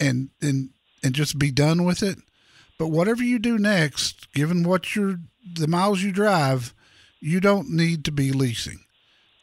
and 0.00 0.30
and 0.40 0.70
and 1.02 1.14
just 1.14 1.38
be 1.38 1.50
done 1.50 1.84
with 1.84 2.02
it. 2.02 2.18
But 2.78 2.88
whatever 2.88 3.22
you 3.22 3.38
do 3.38 3.58
next, 3.58 4.32
given 4.32 4.62
what 4.62 4.94
you're 4.94 5.18
the 5.54 5.66
miles 5.66 6.02
you 6.02 6.12
drive, 6.12 6.74
you 7.20 7.40
don't 7.40 7.70
need 7.70 8.04
to 8.04 8.12
be 8.12 8.32
leasing. 8.32 8.80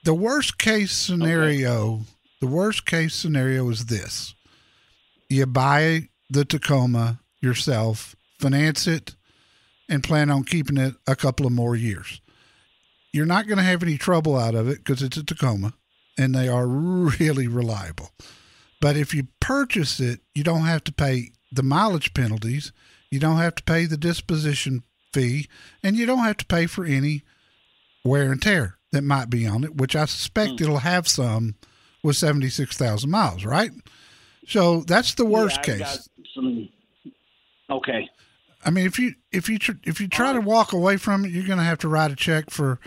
The 0.04 0.13
worst 0.13 0.58
case 0.58 0.91
scenario, 0.91 2.02
the 2.39 2.48
worst 2.48 2.86
case 2.86 3.15
scenario 3.15 3.70
is 3.70 3.88
this. 3.88 4.36
You 5.30 5.46
buy 5.48 6.10
the 6.30 6.46
Tacoma 6.46 7.20
yourself, 7.41 8.15
finance 8.39 8.88
it, 8.88 9.15
and 9.89 10.04
plan 10.04 10.30
on 10.30 10.44
keeping 10.44 10.78
it 10.78 10.96
a 11.08 11.15
couple 11.15 11.46
of 11.46 11.52
more 11.52 11.76
years. 11.76 12.22
You're 13.13 13.26
not 13.26 13.48
going 13.48 13.58
to 13.58 13.63
have 13.63 13.82
any 13.82 13.98
trouble 13.98 14.38
out 14.38 14.56
of 14.56 14.68
it 14.68 14.80
because 14.80 15.02
it's 15.02 15.18
a 15.18 15.24
Tacoma 15.24 15.74
and 16.18 16.34
they 16.34 16.48
are 16.48 16.68
really 16.68 17.48
reliable. 17.48 18.12
But 18.86 18.98
if 18.98 19.15
you 19.15 19.30
purchase 19.39 20.00
it, 20.00 20.19
you 20.36 20.43
don't 20.43 20.65
have 20.67 20.84
to 20.84 20.93
pay 20.93 21.32
the 21.52 21.63
mileage 21.63 22.13
penalties, 22.13 22.71
you 23.10 23.19
don't 23.19 23.38
have 23.38 23.56
to 23.56 23.63
pay 23.63 23.86
the 23.86 23.98
disposition 23.98 24.84
fee, 25.12 25.48
and 25.82 25.95
you 25.95 26.06
don't 26.06 26.19
have 26.24 26.38
to 26.38 26.45
pay 26.45 26.67
for 26.67 26.86
any 26.86 27.24
wear 28.04 28.32
and 28.32 28.39
tear 28.39 28.78
that 28.91 29.02
might 29.02 29.32
be 29.32 29.48
on 29.48 29.63
it, 29.63 29.76
which 29.76 29.95
I 29.95 30.06
suspect 30.06 30.62
it'll 30.62 30.78
have 30.78 31.08
some 31.08 31.56
with 32.04 32.15
76,000 32.17 33.10
miles, 33.10 33.43
right? 33.43 33.71
So 34.48 34.82
that's 34.82 35.15
the 35.15 35.26
worst 35.26 35.67
Yeah, 35.67 35.78
case. 35.80 36.10
some. 36.36 36.69
Okay. 37.71 38.08
I 38.63 38.69
mean, 38.69 38.86
if 38.86 39.00
you 39.00 39.15
if 39.32 39.50
you 39.50 39.58
tr- 39.58 39.82
if 39.84 40.00
you 40.00 40.08
try 40.08 40.32
to 40.32 40.41
walk 40.41 40.74
away 40.74 40.98
from 40.98 41.26
it, 41.26 41.32
you're 41.32 41.48
going 41.48 41.58
to 41.58 41.65
have 41.65 41.80
to 41.80 41.88
write 41.88 42.12
a 42.12 42.15
check 42.15 42.52
for, 42.52 42.80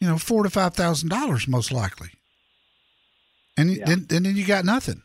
you 0.00 0.06
know, 0.06 0.18
four 0.18 0.42
to 0.42 0.50
five 0.50 0.74
thousand 0.74 1.08
dollars 1.08 1.48
most 1.48 1.72
likely, 1.72 2.10
and 3.56 3.70
Yeah. 3.70 3.86
then 3.86 4.06
and 4.10 4.26
then 4.26 4.36
you 4.36 4.44
got 4.44 4.66
nothing. 4.66 5.00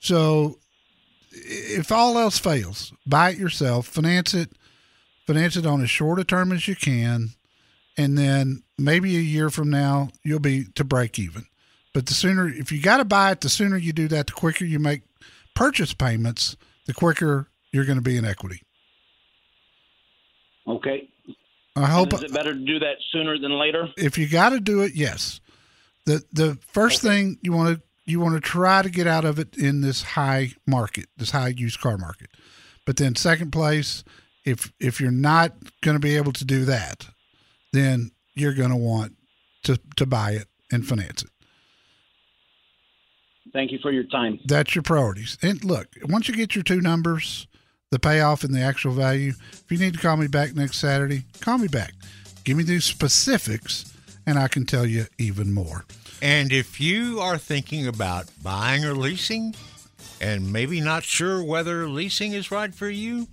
So, 0.00 0.58
if 1.32 1.90
all 1.92 2.18
else 2.18 2.38
fails, 2.38 2.92
buy 3.06 3.30
it 3.30 3.38
yourself, 3.38 3.86
finance 3.86 4.34
it, 4.34 4.50
finance 5.26 5.56
it 5.56 5.66
on 5.66 5.82
as 5.82 5.90
short 5.90 6.18
a 6.18 6.24
term 6.24 6.52
as 6.52 6.68
you 6.68 6.76
can, 6.76 7.30
and 7.96 8.16
then 8.16 8.62
maybe 8.78 9.16
a 9.16 9.20
year 9.20 9.50
from 9.50 9.70
now 9.70 10.10
you'll 10.22 10.40
be 10.40 10.64
to 10.74 10.84
break 10.84 11.18
even. 11.18 11.46
But 11.92 12.06
the 12.06 12.14
sooner, 12.14 12.48
if 12.48 12.70
you 12.70 12.80
got 12.80 12.98
to 12.98 13.04
buy 13.04 13.32
it, 13.32 13.40
the 13.40 13.48
sooner 13.48 13.76
you 13.76 13.92
do 13.92 14.08
that, 14.08 14.26
the 14.26 14.32
quicker 14.32 14.64
you 14.64 14.78
make 14.78 15.02
purchase 15.54 15.94
payments, 15.94 16.56
the 16.86 16.92
quicker 16.92 17.48
you're 17.72 17.86
going 17.86 17.98
to 17.98 18.02
be 18.02 18.16
in 18.16 18.24
equity. 18.24 18.62
Okay. 20.66 21.08
I 21.74 21.86
hope. 21.86 22.12
Is 22.14 22.22
it 22.22 22.32
better 22.32 22.52
to 22.54 22.60
do 22.60 22.78
that 22.78 22.96
sooner 23.12 23.38
than 23.38 23.52
later? 23.58 23.88
If 23.96 24.18
you 24.18 24.28
got 24.28 24.50
to 24.50 24.60
do 24.60 24.82
it, 24.82 24.94
yes. 24.94 25.40
the 26.04 26.24
The 26.32 26.58
first 26.72 27.04
okay. 27.04 27.14
thing 27.14 27.38
you 27.42 27.52
want 27.52 27.76
to 27.76 27.82
you 28.06 28.20
want 28.20 28.34
to 28.34 28.40
try 28.40 28.82
to 28.82 28.88
get 28.88 29.06
out 29.06 29.24
of 29.24 29.38
it 29.38 29.56
in 29.56 29.80
this 29.80 30.02
high 30.02 30.52
market, 30.66 31.06
this 31.16 31.32
high 31.32 31.48
used 31.48 31.80
car 31.80 31.98
market. 31.98 32.30
But 32.86 32.96
then 32.96 33.16
second 33.16 33.50
place, 33.50 34.04
if 34.44 34.72
if 34.80 35.00
you're 35.00 35.10
not 35.10 35.52
going 35.82 35.96
to 35.96 36.00
be 36.00 36.16
able 36.16 36.32
to 36.32 36.44
do 36.44 36.64
that, 36.64 37.08
then 37.72 38.12
you're 38.34 38.54
going 38.54 38.70
to 38.70 38.76
want 38.76 39.16
to 39.64 39.78
to 39.96 40.06
buy 40.06 40.32
it 40.32 40.46
and 40.70 40.86
finance 40.86 41.24
it. 41.24 41.30
Thank 43.52 43.72
you 43.72 43.78
for 43.80 43.90
your 43.90 44.04
time. 44.04 44.38
That's 44.44 44.74
your 44.74 44.82
priorities. 44.82 45.38
And 45.42 45.64
look, 45.64 45.88
once 46.02 46.28
you 46.28 46.34
get 46.34 46.54
your 46.54 46.64
two 46.64 46.80
numbers, 46.80 47.46
the 47.90 47.98
payoff 47.98 48.44
and 48.44 48.54
the 48.54 48.60
actual 48.60 48.92
value, 48.92 49.32
if 49.52 49.64
you 49.70 49.78
need 49.78 49.94
to 49.94 50.00
call 50.00 50.16
me 50.16 50.26
back 50.26 50.54
next 50.54 50.78
Saturday, 50.78 51.24
call 51.40 51.58
me 51.58 51.68
back. 51.68 51.94
Give 52.44 52.56
me 52.56 52.64
these 52.64 52.84
specifics, 52.84 53.92
and 54.26 54.38
I 54.38 54.48
can 54.48 54.66
tell 54.66 54.86
you 54.86 55.06
even 55.18 55.52
more. 55.52 55.84
And 56.22 56.52
if 56.52 56.80
you 56.80 57.20
are 57.20 57.38
thinking 57.38 57.86
about 57.86 58.26
buying 58.42 58.84
or 58.84 58.94
leasing 58.94 59.54
and 60.20 60.52
maybe 60.52 60.80
not 60.80 61.04
sure 61.04 61.42
whether 61.42 61.88
leasing 61.88 62.32
is 62.32 62.50
right 62.50 62.74
for 62.74 62.88
you, 62.88 63.28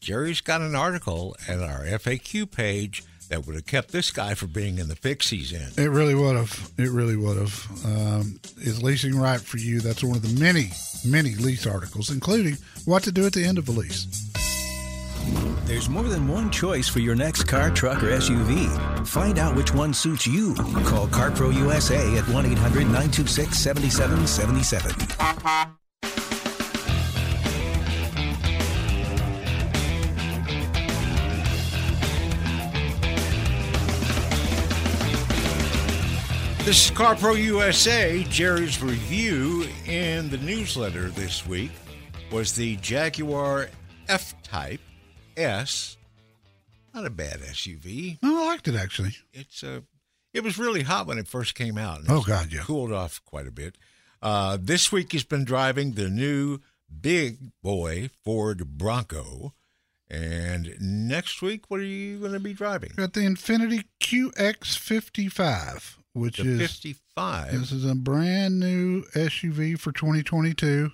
Jerry's 0.00 0.40
got 0.40 0.60
an 0.60 0.74
article 0.74 1.36
at 1.46 1.60
our 1.60 1.84
FAQ 1.84 2.50
page 2.50 3.04
that 3.28 3.46
would 3.46 3.54
have 3.54 3.66
kept 3.66 3.92
this 3.92 4.10
guy 4.10 4.34
from 4.34 4.48
being 4.48 4.78
in 4.78 4.88
the 4.88 4.96
fix 4.96 5.30
he's 5.30 5.52
in. 5.52 5.68
It 5.82 5.88
really 5.90 6.14
would 6.14 6.36
have. 6.36 6.70
It 6.76 6.90
really 6.90 7.16
would 7.16 7.38
have. 7.38 7.84
Um, 7.84 8.40
is 8.58 8.82
leasing 8.82 9.18
right 9.18 9.40
for 9.40 9.58
you? 9.58 9.80
That's 9.80 10.02
one 10.04 10.16
of 10.16 10.22
the 10.22 10.40
many, 10.40 10.70
many 11.06 11.34
lease 11.36 11.66
articles, 11.66 12.10
including 12.10 12.58
what 12.84 13.02
to 13.04 13.12
do 13.12 13.24
at 13.24 13.32
the 13.32 13.44
end 13.44 13.58
of 13.58 13.68
a 13.68 13.72
lease. 13.72 14.51
There's 15.64 15.88
more 15.88 16.04
than 16.04 16.28
one 16.28 16.50
choice 16.50 16.88
for 16.88 16.98
your 16.98 17.14
next 17.14 17.44
car, 17.44 17.70
truck, 17.70 18.02
or 18.02 18.08
SUV. 18.08 19.06
Find 19.06 19.38
out 19.38 19.56
which 19.56 19.72
one 19.72 19.94
suits 19.94 20.26
you. 20.26 20.54
Call 20.84 21.06
CarPro 21.06 21.54
USA 21.54 22.18
at 22.18 22.28
1 22.28 22.46
800 22.46 22.84
926 22.84 23.58
7777. 23.58 25.42
This 36.64 36.86
is 36.86 36.90
CarPro 36.92 37.36
USA. 37.36 38.22
Jerry's 38.24 38.80
review 38.80 39.66
in 39.86 40.30
the 40.30 40.38
newsletter 40.38 41.08
this 41.08 41.44
week 41.46 41.72
was 42.30 42.52
the 42.52 42.76
Jaguar 42.76 43.68
F 44.08 44.40
Type 44.42 44.80
S. 45.36 45.96
Not 46.94 47.06
a 47.06 47.10
bad 47.10 47.40
SUV. 47.40 48.18
No, 48.22 48.44
I 48.44 48.46
liked 48.48 48.68
it 48.68 48.74
actually. 48.74 49.16
It's 49.32 49.62
a. 49.62 49.76
Uh, 49.76 49.80
it 50.34 50.42
was 50.42 50.56
really 50.58 50.82
hot 50.82 51.06
when 51.06 51.18
it 51.18 51.28
first 51.28 51.54
came 51.54 51.76
out. 51.76 52.00
Oh 52.08 52.22
God, 52.22 52.50
yeah. 52.50 52.62
Cooled 52.62 52.90
off 52.92 53.20
quite 53.26 53.46
a 53.46 53.50
bit. 53.50 53.76
Uh, 54.22 54.56
this 54.58 54.90
week 54.90 55.12
he's 55.12 55.24
been 55.24 55.44
driving 55.44 55.92
the 55.92 56.08
new 56.08 56.60
big 57.00 57.38
boy 57.62 58.08
Ford 58.24 58.78
Bronco. 58.78 59.52
And 60.08 60.74
next 60.80 61.42
week, 61.42 61.70
what 61.70 61.80
are 61.80 61.84
you 61.84 62.18
going 62.18 62.32
to 62.32 62.40
be 62.40 62.52
driving? 62.52 62.92
Got 62.96 63.14
the 63.14 63.20
Infiniti 63.20 63.84
QX55 64.00 65.96
which 66.12 66.38
the 66.38 66.48
is 66.48 66.60
55. 66.60 67.52
This 67.52 67.72
is 67.72 67.84
a 67.84 67.94
brand 67.94 68.60
new 68.60 69.02
SUV 69.14 69.78
for 69.78 69.92
2022. 69.92 70.90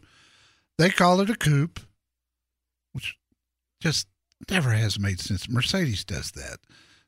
They 0.79 0.91
call 0.91 1.21
it 1.21 1.31
a 1.31 1.35
coupe, 1.35 1.81
which 2.93 3.17
just 3.81 4.07
never 4.51 4.71
has 4.71 4.99
made 4.99 5.21
sense. 5.21 5.49
Mercedes 5.49 6.05
does 6.05 6.33
that. 6.33 6.59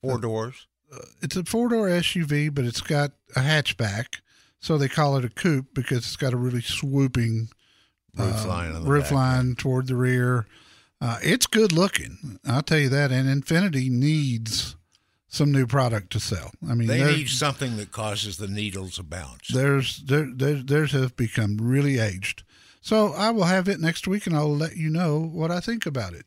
Four 0.03 0.15
uh, 0.15 0.19
doors. 0.19 0.67
Uh, 0.93 0.99
it's 1.23 1.37
a 1.37 1.45
four 1.45 1.69
door 1.69 1.89
SUV, 1.89 2.55
but 2.55 2.65
it's 2.65 2.81
got 2.81 3.13
a 3.37 3.41
hatchback, 3.41 4.21
so 4.59 4.77
they 4.77 4.89
call 4.89 5.17
it 5.17 5.25
a 5.25 5.31
coupe 5.31 5.75
because 5.75 5.99
it's 5.99 6.17
got 6.17 6.33
a 6.33 6.37
really 6.37 6.61
swooping 6.61 7.49
roof 8.17 8.45
uh, 8.45 8.49
line, 8.49 8.85
roof 8.85 9.05
back, 9.05 9.13
line 9.13 9.55
toward 9.55 9.87
the 9.87 9.97
rear. 9.97 10.47
Uh, 11.01 11.19
it's 11.23 11.47
good 11.47 11.73
looking, 11.73 12.39
I'll 12.47 12.63
tell 12.63 12.79
you 12.79 12.89
that. 12.91 13.11
And 13.11 13.29
Infiniti 13.29 13.91
needs 13.91 14.77
some 15.29 15.53
new 15.53 15.67
product 15.67 16.11
to 16.13 16.21
sell. 16.21 16.51
I 16.69 16.75
mean, 16.75 16.89
they 16.89 17.05
need 17.05 17.29
something 17.29 17.77
that 17.77 17.93
causes 17.93 18.37
the 18.37 18.49
needles 18.49 18.97
to 18.97 19.05
bounce. 19.05 19.49
There's 19.49 20.03
there, 20.03 20.29
there 20.35 20.57
theirs 20.57 20.93
have 20.93 21.17
become 21.17 21.57
really 21.61 21.99
aged. 21.99 22.43
So 22.83 23.13
I 23.13 23.31
will 23.31 23.45
have 23.45 23.69
it 23.69 23.79
next 23.79 24.09
week, 24.09 24.27
and 24.27 24.35
I'll 24.35 24.55
let 24.55 24.77
you 24.77 24.91
know 24.91 25.21
what 25.21 25.51
I 25.51 25.61
think 25.61 25.87
about 25.87 26.15
it. 26.15 26.27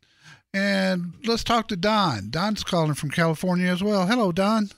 And 0.54 1.14
let's 1.26 1.44
talk 1.44 1.68
to 1.70 1.76
Don. 1.76 2.30
Don's 2.30 2.64
calling 2.64 2.94
from 2.94 3.10
California 3.10 3.68
as 3.68 3.82
well. 3.82 4.06
Hello, 4.06 4.32
Don. 4.32 4.70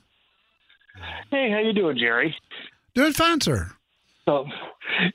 Hey, 1.30 1.52
how 1.52 1.60
you 1.60 1.74
doing, 1.74 1.98
Jerry? 1.98 2.34
Doing 2.94 3.12
fine, 3.12 3.42
sir. 3.42 3.72
So, 4.24 4.46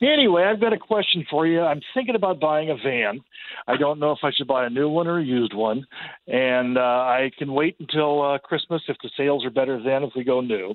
anyway, 0.02 0.44
I've 0.44 0.60
got 0.60 0.74
a 0.74 0.78
question 0.78 1.26
for 1.30 1.46
you. 1.46 1.62
I'm 1.62 1.80
thinking 1.94 2.14
about 2.14 2.38
buying 2.38 2.70
a 2.70 2.76
van. 2.76 3.20
I 3.66 3.76
don't 3.76 3.98
know 3.98 4.12
if 4.12 4.18
I 4.22 4.30
should 4.30 4.46
buy 4.46 4.66
a 4.66 4.70
new 4.70 4.88
one 4.88 5.06
or 5.06 5.18
a 5.18 5.24
used 5.24 5.54
one, 5.54 5.86
and 6.26 6.76
uh, 6.76 6.80
I 6.80 7.30
can 7.38 7.52
wait 7.52 7.76
until 7.80 8.22
uh, 8.22 8.38
Christmas 8.38 8.82
if 8.86 8.96
the 9.02 9.10
sales 9.16 9.44
are 9.44 9.50
better 9.50 9.82
then 9.82 10.04
if 10.04 10.12
we 10.14 10.22
go 10.22 10.40
new. 10.40 10.74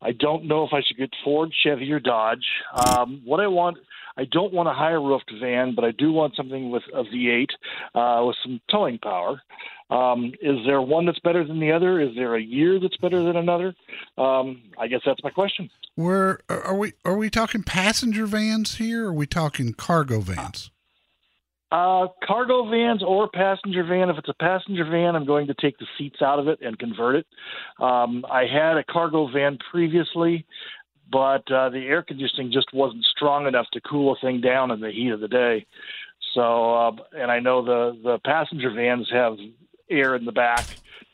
I 0.00 0.12
don't 0.12 0.46
know 0.46 0.64
if 0.64 0.72
I 0.72 0.80
should 0.86 0.96
get 0.96 1.10
Ford, 1.24 1.52
Chevy, 1.62 1.90
or 1.92 2.00
Dodge. 2.00 2.46
Um, 2.86 3.20
what 3.24 3.40
I 3.40 3.48
want. 3.48 3.78
I 4.16 4.24
don't 4.24 4.52
want 4.52 4.68
a 4.68 4.72
high 4.72 4.90
roofed 4.90 5.32
van, 5.40 5.74
but 5.74 5.84
I 5.84 5.90
do 5.90 6.12
want 6.12 6.36
something 6.36 6.70
with 6.70 6.82
a 6.94 7.02
V8 7.02 7.48
uh, 7.94 8.24
with 8.26 8.36
some 8.42 8.60
towing 8.70 8.98
power. 8.98 9.42
Um, 9.90 10.32
is 10.40 10.58
there 10.66 10.80
one 10.80 11.06
that's 11.06 11.18
better 11.20 11.46
than 11.46 11.60
the 11.60 11.72
other? 11.72 12.00
Is 12.00 12.14
there 12.14 12.34
a 12.34 12.42
year 12.42 12.80
that's 12.80 12.96
better 12.96 13.22
than 13.22 13.36
another? 13.36 13.74
Um, 14.16 14.62
I 14.78 14.86
guess 14.86 15.00
that's 15.04 15.22
my 15.22 15.30
question. 15.30 15.68
Where 15.94 16.40
are 16.48 16.76
we? 16.76 16.94
Are 17.04 17.16
we 17.16 17.30
talking 17.30 17.62
passenger 17.62 18.26
vans 18.26 18.76
here? 18.76 19.06
Or 19.06 19.08
are 19.08 19.12
we 19.12 19.26
talking 19.26 19.74
cargo 19.74 20.20
vans? 20.20 20.70
Uh, 21.74 22.06
cargo 22.24 22.70
vans 22.70 23.02
or 23.02 23.28
passenger 23.28 23.82
van. 23.82 24.08
If 24.08 24.18
it's 24.18 24.28
a 24.28 24.34
passenger 24.34 24.84
van, 24.84 25.16
I'm 25.16 25.26
going 25.26 25.48
to 25.48 25.54
take 25.54 25.76
the 25.78 25.86
seats 25.98 26.22
out 26.22 26.38
of 26.38 26.46
it 26.46 26.60
and 26.62 26.78
convert 26.78 27.16
it. 27.16 27.26
Um, 27.80 28.24
I 28.30 28.42
had 28.42 28.76
a 28.76 28.84
cargo 28.84 29.28
van 29.32 29.58
previously, 29.72 30.46
but 31.10 31.50
uh, 31.50 31.68
the 31.70 31.86
air 31.86 32.02
conditioning 32.02 32.52
just 32.52 32.72
wasn't 32.72 33.04
strong 33.04 33.46
enough 33.46 33.66
to 33.72 33.80
cool 33.80 34.14
a 34.14 34.16
thing 34.20 34.40
down 34.40 34.70
in 34.70 34.80
the 34.80 34.90
heat 34.90 35.10
of 35.10 35.20
the 35.20 35.28
day. 35.28 35.66
So, 36.34 36.74
uh, 36.74 36.96
and 37.16 37.30
I 37.30 37.40
know 37.40 37.64
the 37.64 37.98
the 38.02 38.18
passenger 38.24 38.70
vans 38.70 39.08
have 39.12 39.36
air 39.90 40.14
in 40.14 40.24
the 40.24 40.32
back 40.32 40.64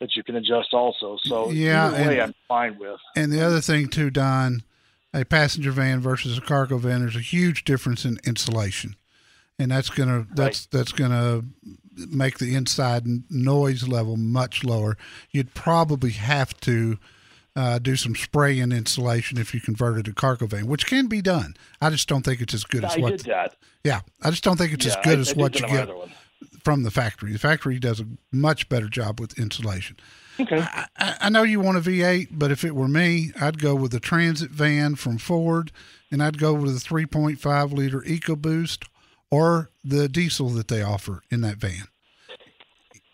that 0.01 0.17
you 0.17 0.23
can 0.23 0.37
adjust 0.37 0.73
also. 0.73 1.19
So 1.23 1.51
yeah, 1.51 1.93
way, 1.93 2.19
and, 2.19 2.23
I'm 2.23 2.35
fine 2.49 2.79
with. 2.79 3.01
And 3.17 3.33
the 3.33 3.45
other 3.45 3.61
thing 3.61 3.89
too, 3.89 4.11
Don, 4.11 4.63
a 5.13 5.25
passenger 5.25 5.73
van 5.73 6.01
versus 6.01 6.39
a 6.39 6.41
cargo 6.41 6.79
van, 6.79 7.01
there's 7.01 7.17
a 7.17 7.21
huge 7.21 7.65
difference 7.65 8.05
in 8.05 8.19
insulation 8.25 8.97
and 9.61 9.71
that's 9.71 9.91
gonna 9.91 10.27
that's 10.35 10.63
right. 10.63 10.79
that's 10.79 10.93
gonna 10.93 11.43
make 12.09 12.39
the 12.39 12.55
inside 12.55 13.05
noise 13.31 13.87
level 13.87 14.17
much 14.17 14.65
lower. 14.65 14.97
You'd 15.31 15.53
probably 15.53 16.13
have 16.13 16.59
to 16.61 16.99
uh, 17.57 17.79
do 17.79 17.97
some 17.97 18.15
spray 18.15 18.61
and 18.61 18.73
insulation 18.73 19.39
if 19.39 19.53
you 19.55 19.61
converted 19.61 20.09
a 20.09 20.13
cargo 20.13 20.47
van, 20.47 20.67
which 20.67 20.87
can 20.87 21.07
be 21.07 21.21
done. 21.21 21.55
I 21.81 21.91
just 21.91 22.09
don't 22.09 22.25
think 22.25 22.41
it's 22.41 22.55
as 22.55 22.65
good 22.65 22.85
as 22.85 22.97
I 22.97 23.01
what. 23.01 23.11
did 23.19 23.27
that. 23.27 23.57
Yeah, 23.85 24.01
I 24.23 24.31
just 24.31 24.45
don't 24.45 24.57
think 24.57 24.73
it's 24.73 24.87
yeah, 24.87 24.99
as 24.99 25.05
good 25.05 25.19
I, 25.19 25.21
as 25.21 25.33
I 25.33 25.37
what 25.37 25.61
you 25.61 25.67
get 25.67 25.89
from 26.63 26.83
the 26.83 26.91
factory. 26.91 27.33
The 27.33 27.39
factory 27.39 27.79
does 27.79 28.01
a 28.01 28.07
much 28.33 28.69
better 28.69 28.89
job 28.89 29.21
with 29.21 29.39
insulation. 29.39 29.97
Okay. 30.39 30.65
I, 30.97 31.17
I 31.23 31.29
know 31.29 31.43
you 31.43 31.61
want 31.61 31.79
a 31.79 31.81
V8, 31.81 32.29
but 32.33 32.51
if 32.51 32.65
it 32.65 32.75
were 32.75 32.89
me, 32.89 33.33
I'd 33.41 33.61
go 33.61 33.75
with 33.75 33.93
the 33.93 34.01
Transit 34.01 34.51
van 34.51 34.95
from 34.95 35.19
Ford, 35.19 35.73
and 36.11 36.23
I'd 36.23 36.39
go 36.39 36.55
with 36.55 36.77
a 36.77 36.81
3.5 36.81 37.73
liter 37.73 38.01
EcoBoost 38.01 38.87
or 39.31 39.71
the 39.85 40.09
diesel 40.09 40.49
that 40.51 40.69
they 40.69 40.83
offer 40.83 41.23
in 41.31 41.41
that 41.43 41.57
van. 41.57 41.89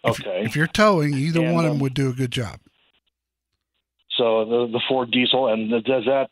Okay. 0.05 0.41
If, 0.41 0.49
if 0.49 0.57
you're 0.57 0.67
towing, 0.67 1.15
either 1.15 1.43
and, 1.43 1.55
one 1.55 1.65
of 1.65 1.71
them 1.71 1.79
um, 1.79 1.81
would 1.81 1.95
do 1.95 2.09
a 2.09 2.13
good 2.13 2.31
job. 2.31 2.61
So 4.17 4.45
the 4.45 4.73
the 4.73 4.81
Ford 4.89 5.11
diesel, 5.11 5.49
and 5.49 5.71
does 5.85 6.05
that? 6.07 6.31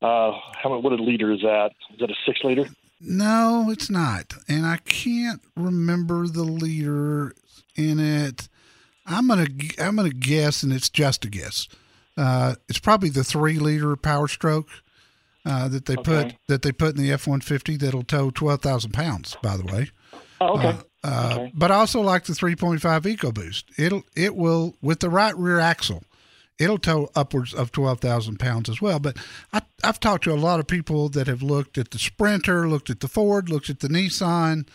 Uh, 0.00 0.32
how? 0.62 0.78
What 0.78 0.92
a 0.92 1.02
liter 1.02 1.32
is 1.32 1.40
that? 1.42 1.72
Is 1.92 2.00
that 2.00 2.10
a 2.10 2.14
six 2.26 2.40
liter? 2.44 2.68
No, 3.00 3.68
it's 3.70 3.90
not, 3.90 4.34
and 4.48 4.64
I 4.64 4.76
can't 4.76 5.42
remember 5.56 6.26
the 6.28 6.44
liter 6.44 7.34
in 7.74 7.98
it. 7.98 8.48
I'm 9.06 9.26
gonna 9.26 9.46
I'm 9.78 9.96
gonna 9.96 10.10
guess, 10.10 10.62
and 10.62 10.72
it's 10.72 10.88
just 10.88 11.24
a 11.24 11.28
guess. 11.28 11.68
Uh, 12.16 12.54
it's 12.68 12.78
probably 12.78 13.08
the 13.08 13.24
three 13.24 13.58
liter 13.58 13.96
Power 13.96 14.28
Stroke 14.28 14.68
uh, 15.44 15.66
that 15.68 15.86
they 15.86 15.94
okay. 15.94 16.02
put 16.02 16.34
that 16.46 16.62
they 16.62 16.72
put 16.72 16.96
in 16.96 17.02
the 17.02 17.12
F 17.12 17.26
one 17.26 17.40
fifty 17.40 17.76
that'll 17.76 18.04
tow 18.04 18.30
twelve 18.30 18.60
thousand 18.62 18.92
pounds. 18.92 19.36
By 19.42 19.56
the 19.56 19.64
way, 19.64 19.90
Oh, 20.42 20.58
okay. 20.58 20.68
Uh, 20.68 21.06
uh, 21.06 21.30
Okay. 21.32 21.52
But 21.54 21.70
I 21.70 21.76
also 21.76 22.00
like 22.00 22.24
the 22.24 22.32
3.5 22.32 22.78
EcoBoost. 22.80 23.64
It'll 23.76 24.02
it 24.16 24.36
will 24.36 24.76
with 24.80 25.00
the 25.00 25.10
right 25.10 25.36
rear 25.36 25.58
axle, 25.58 26.04
it'll 26.58 26.78
tow 26.78 27.10
upwards 27.14 27.54
of 27.54 27.72
12,000 27.72 28.38
pounds 28.38 28.68
as 28.68 28.80
well. 28.80 28.98
But 28.98 29.16
I, 29.52 29.62
I've 29.82 30.00
talked 30.00 30.24
to 30.24 30.32
a 30.32 30.34
lot 30.34 30.60
of 30.60 30.66
people 30.66 31.08
that 31.10 31.26
have 31.26 31.42
looked 31.42 31.78
at 31.78 31.90
the 31.90 31.98
Sprinter, 31.98 32.68
looked 32.68 32.90
at 32.90 33.00
the 33.00 33.08
Ford, 33.08 33.48
looked 33.48 33.70
at 33.70 33.80
the 33.80 33.88
Nissan, 33.88 34.66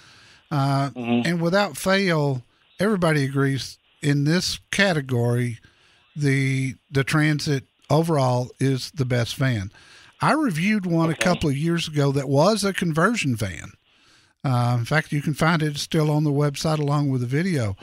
uh, 0.50 0.92
and 0.96 1.42
without 1.42 1.78
fail, 1.78 2.42
everybody 2.80 3.26
agrees 3.26 3.78
in 4.02 4.24
this 4.24 4.60
category, 4.72 5.60
the 6.16 6.76
the 6.90 7.04
Transit 7.04 7.66
overall 7.90 8.50
is 8.60 8.92
the 8.92 9.06
best 9.06 9.36
van. 9.36 9.72
I 10.22 10.34
reviewed 10.34 10.86
one 10.86 11.10
a 11.10 11.16
couple 11.16 11.50
of 11.50 11.58
years 11.58 11.88
ago 11.88 12.12
that 12.12 12.28
was 12.28 12.64
a 12.64 12.74
conversion 12.74 13.36
van. 13.36 13.74
Uh, 14.44 14.78
in 14.80 14.86
fact, 14.86 15.12
you 15.12 15.22
can 15.22 15.34
find 15.34 15.62
it 15.62 15.78
still 15.78 16.10
on 16.10 16.24
the 16.24 16.32
website 16.32 16.80
along 16.80 17.10
with 17.10 17.22
the 17.22 17.28
video. 17.28 17.76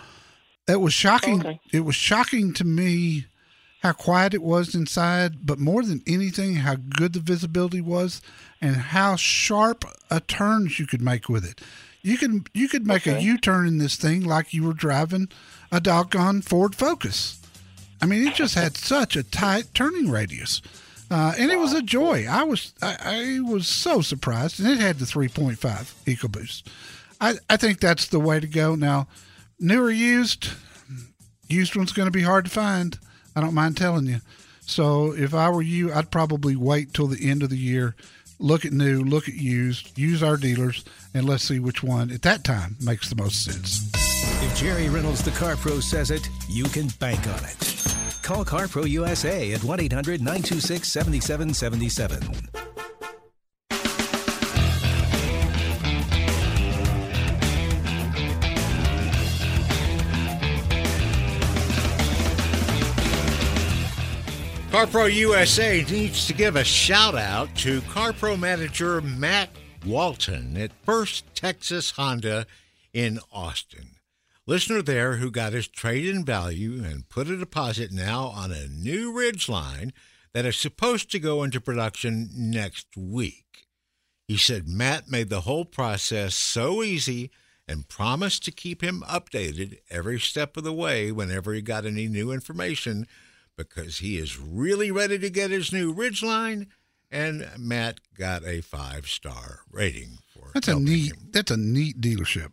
It 0.66 0.80
was 0.80 0.94
shocking. 0.94 1.40
Okay. 1.40 1.60
It 1.72 1.80
was 1.80 1.94
shocking 1.94 2.52
to 2.54 2.64
me 2.64 3.26
how 3.84 3.92
quiet 3.92 4.32
it 4.32 4.40
was 4.42 4.74
inside, 4.74 5.44
but 5.44 5.58
more 5.58 5.82
than 5.82 6.02
anything, 6.06 6.54
how 6.56 6.74
good 6.74 7.12
the 7.12 7.20
visibility 7.20 7.82
was 7.82 8.22
and 8.58 8.76
how 8.76 9.14
sharp 9.14 9.84
a 10.10 10.20
turns 10.20 10.78
you 10.78 10.86
could 10.86 11.02
make 11.02 11.28
with 11.28 11.44
it. 11.44 11.60
You 12.00 12.16
can 12.16 12.44
you 12.54 12.66
could 12.66 12.86
make 12.86 13.06
a 13.06 13.16
Okay. 13.16 13.20
U-turn 13.20 13.66
in 13.66 13.76
this 13.76 13.96
thing 13.96 14.24
like 14.24 14.54
you 14.54 14.62
were 14.64 14.72
driving 14.72 15.28
a 15.70 15.80
doggone 15.82 16.40
Ford 16.40 16.74
Focus. 16.74 17.38
I 18.00 18.06
mean, 18.06 18.26
it 18.26 18.34
just 18.34 18.54
had 18.54 18.74
such 18.78 19.16
a 19.16 19.22
tight 19.22 19.66
turning 19.74 20.10
radius, 20.10 20.62
uh, 21.10 21.34
and 21.38 21.50
it 21.50 21.58
was 21.58 21.74
a 21.74 21.82
joy. 21.82 22.26
I 22.26 22.42
was 22.42 22.72
I, 22.80 22.96
I 23.00 23.40
was 23.40 23.68
so 23.68 24.00
surprised, 24.00 24.60
and 24.60 24.68
it 24.68 24.78
had 24.80 24.98
the 24.98 25.04
3.5 25.04 25.56
EcoBoost. 26.06 26.62
I 27.20 27.34
I 27.50 27.58
think 27.58 27.80
that's 27.80 28.06
the 28.06 28.18
way 28.20 28.40
to 28.40 28.46
go. 28.46 28.74
Now, 28.76 29.08
Newer 29.60 29.90
used, 29.90 30.48
used 31.48 31.76
one's 31.76 31.92
going 31.92 32.06
to 32.08 32.18
be 32.18 32.22
hard 32.22 32.46
to 32.46 32.50
find. 32.50 32.98
I 33.34 33.40
don't 33.40 33.54
mind 33.54 33.76
telling 33.76 34.06
you. 34.06 34.20
So 34.60 35.12
if 35.12 35.34
I 35.34 35.50
were 35.50 35.62
you, 35.62 35.92
I'd 35.92 36.10
probably 36.10 36.56
wait 36.56 36.94
till 36.94 37.06
the 37.06 37.28
end 37.28 37.42
of 37.42 37.50
the 37.50 37.58
year, 37.58 37.94
look 38.38 38.64
at 38.64 38.72
new, 38.72 39.02
look 39.02 39.28
at 39.28 39.34
used, 39.34 39.98
use 39.98 40.22
our 40.22 40.36
dealers, 40.36 40.84
and 41.12 41.26
let's 41.26 41.44
see 41.44 41.58
which 41.58 41.82
one 41.82 42.10
at 42.10 42.22
that 42.22 42.44
time 42.44 42.76
makes 42.80 43.10
the 43.10 43.16
most 43.16 43.44
sense. 43.44 43.90
If 44.42 44.56
Jerry 44.56 44.88
Reynolds, 44.88 45.22
the 45.22 45.30
Car 45.32 45.56
Pro, 45.56 45.80
says 45.80 46.10
it, 46.10 46.28
you 46.48 46.64
can 46.64 46.88
bank 46.98 47.26
on 47.26 47.44
it. 47.44 47.74
Call 48.22 48.42
CarPro 48.42 48.88
USA 48.88 49.52
at 49.52 49.62
1 49.62 49.80
800 49.80 50.20
926 50.20 50.90
7777. 50.90 52.73
CarPro 64.74 65.08
USA 65.12 65.84
needs 65.84 66.26
to 66.26 66.34
give 66.34 66.56
a 66.56 66.64
shout 66.64 67.14
out 67.14 67.54
to 67.54 67.80
CarPro 67.82 68.36
manager 68.36 69.00
Matt 69.00 69.50
Walton 69.86 70.56
at 70.56 70.72
First 70.82 71.32
Texas 71.32 71.92
Honda 71.92 72.44
in 72.92 73.20
Austin. 73.30 73.98
Listener 74.48 74.82
there 74.82 75.18
who 75.18 75.30
got 75.30 75.52
his 75.52 75.68
trade 75.68 76.08
in 76.08 76.24
value 76.24 76.82
and 76.82 77.08
put 77.08 77.30
a 77.30 77.36
deposit 77.36 77.92
now 77.92 78.24
on 78.24 78.50
a 78.50 78.66
new 78.66 79.12
Ridgeline 79.12 79.92
that 80.32 80.44
is 80.44 80.56
supposed 80.56 81.08
to 81.12 81.20
go 81.20 81.44
into 81.44 81.60
production 81.60 82.28
next 82.34 82.96
week. 82.96 83.68
He 84.26 84.36
said 84.36 84.66
Matt 84.66 85.08
made 85.08 85.28
the 85.28 85.42
whole 85.42 85.64
process 85.64 86.34
so 86.34 86.82
easy 86.82 87.30
and 87.68 87.88
promised 87.88 88.44
to 88.46 88.50
keep 88.50 88.82
him 88.82 89.04
updated 89.08 89.78
every 89.88 90.18
step 90.18 90.56
of 90.56 90.64
the 90.64 90.72
way 90.72 91.12
whenever 91.12 91.52
he 91.54 91.62
got 91.62 91.86
any 91.86 92.08
new 92.08 92.32
information 92.32 93.06
because 93.56 93.98
he 93.98 94.18
is 94.18 94.38
really 94.38 94.90
ready 94.90 95.18
to 95.18 95.30
get 95.30 95.50
his 95.50 95.72
new 95.72 95.94
Ridgeline. 95.94 96.66
And 97.10 97.48
Matt 97.58 98.00
got 98.18 98.44
a 98.44 98.60
five 98.60 99.06
star 99.06 99.60
rating 99.70 100.18
for 100.32 100.50
That's 100.52 100.68
a 100.68 100.78
neat. 100.80 101.12
him. 101.12 101.28
That's 101.30 101.50
a 101.50 101.56
neat 101.56 102.00
dealership. 102.00 102.50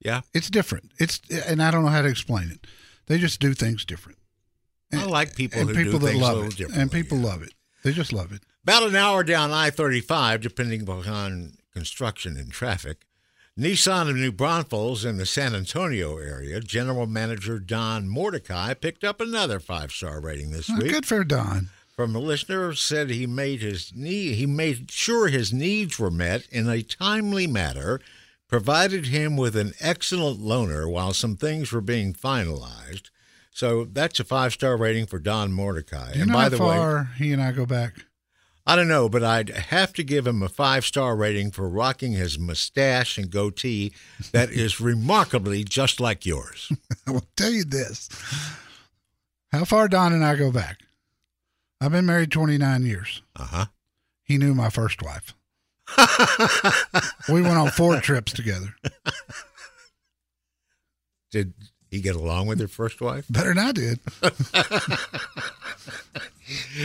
Yeah, 0.00 0.20
It's 0.34 0.50
different. 0.50 0.92
It's 0.98 1.20
and 1.46 1.62
I 1.62 1.70
don't 1.70 1.82
know 1.84 1.90
how 1.90 2.02
to 2.02 2.08
explain 2.08 2.50
it. 2.50 2.66
They 3.06 3.16
just 3.18 3.40
do 3.40 3.54
things 3.54 3.84
different. 3.84 4.18
I 4.92 5.04
like 5.04 5.34
people 5.34 5.60
and 5.60 5.70
who 5.70 5.74
people 5.76 5.92
do 5.92 5.98
that 6.00 6.12
things 6.12 6.20
a 6.22 6.24
love 6.24 6.36
little 6.36 6.66
it, 6.66 6.76
and 6.76 6.92
people 6.92 7.18
love 7.18 7.42
it. 7.42 7.52
They 7.82 7.92
just 7.92 8.12
love 8.12 8.32
it. 8.32 8.42
About 8.62 8.82
an 8.84 8.96
hour 8.96 9.24
down 9.24 9.50
I 9.50 9.70
35, 9.70 10.40
depending 10.40 10.82
upon 10.82 11.56
construction 11.72 12.36
and 12.36 12.50
traffic. 12.50 13.06
Nissan 13.58 14.10
of 14.10 14.16
New 14.16 14.32
Braunfels 14.32 15.04
in 15.04 15.16
the 15.16 15.26
San 15.26 15.54
Antonio 15.54 16.16
area, 16.18 16.58
General 16.60 17.06
Manager 17.06 17.60
Don 17.60 18.08
Mordecai 18.08 18.74
picked 18.74 19.04
up 19.04 19.20
another 19.20 19.60
five 19.60 19.92
star 19.92 20.20
rating 20.20 20.50
this 20.50 20.68
week. 20.68 20.90
Good 20.90 21.06
for 21.06 21.22
Don. 21.22 21.68
From 21.94 22.16
a 22.16 22.18
listener 22.18 22.74
said 22.74 23.10
he 23.10 23.28
made 23.28 23.60
his 23.62 23.92
need 23.94 24.34
he 24.34 24.46
made 24.46 24.90
sure 24.90 25.28
his 25.28 25.52
needs 25.52 26.00
were 26.00 26.10
met 26.10 26.48
in 26.50 26.68
a 26.68 26.82
timely 26.82 27.46
manner, 27.46 28.00
provided 28.48 29.06
him 29.06 29.36
with 29.36 29.54
an 29.54 29.74
excellent 29.78 30.40
loaner 30.40 30.90
while 30.90 31.12
some 31.12 31.36
things 31.36 31.70
were 31.70 31.80
being 31.80 32.12
finalized. 32.12 33.10
So 33.52 33.84
that's 33.84 34.18
a 34.18 34.24
five 34.24 34.52
star 34.52 34.76
rating 34.76 35.06
for 35.06 35.20
Don 35.20 35.52
Mordecai. 35.52 36.10
Do 36.10 36.18
you 36.18 36.22
and 36.22 36.32
know 36.32 36.38
by 36.38 36.42
how 36.42 36.48
the 36.48 36.64
way, 36.64 37.04
he 37.18 37.32
and 37.32 37.40
I 37.40 37.52
go 37.52 37.66
back? 37.66 38.04
I 38.66 38.76
don't 38.76 38.88
know, 38.88 39.10
but 39.10 39.22
I'd 39.22 39.50
have 39.50 39.92
to 39.94 40.02
give 40.02 40.26
him 40.26 40.42
a 40.42 40.48
five 40.48 40.84
star 40.86 41.16
rating 41.16 41.50
for 41.50 41.68
rocking 41.68 42.12
his 42.12 42.38
mustache 42.38 43.18
and 43.18 43.30
goatee 43.30 43.92
that 44.32 44.50
is 44.50 44.80
remarkably 44.80 45.64
just 45.64 46.00
like 46.00 46.24
yours. 46.24 46.72
I 47.06 47.10
will 47.10 47.26
tell 47.36 47.50
you 47.50 47.64
this. 47.64 48.08
How 49.52 49.64
far 49.64 49.88
Don 49.88 50.12
and 50.12 50.24
I 50.24 50.34
go 50.36 50.50
back? 50.50 50.78
I've 51.80 51.92
been 51.92 52.06
married 52.06 52.30
29 52.30 52.86
years. 52.86 53.22
Uh 53.36 53.44
huh. 53.44 53.64
He 54.22 54.38
knew 54.38 54.54
my 54.54 54.70
first 54.70 55.02
wife. 55.02 55.34
we 57.28 57.42
went 57.42 57.58
on 57.58 57.70
four 57.70 58.00
trips 58.00 58.32
together. 58.32 58.74
Did 61.30 61.52
he 61.90 62.00
get 62.00 62.16
along 62.16 62.46
with 62.46 62.58
your 62.58 62.68
first 62.68 63.02
wife? 63.02 63.26
Better 63.28 63.52
than 63.52 63.58
I 63.58 63.72
did. 63.72 64.00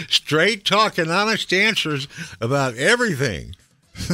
Straight 0.10 0.66
talk 0.66 0.98
and 0.98 1.12
honest 1.12 1.52
answers 1.54 2.08
about 2.40 2.76
everything. 2.76 3.56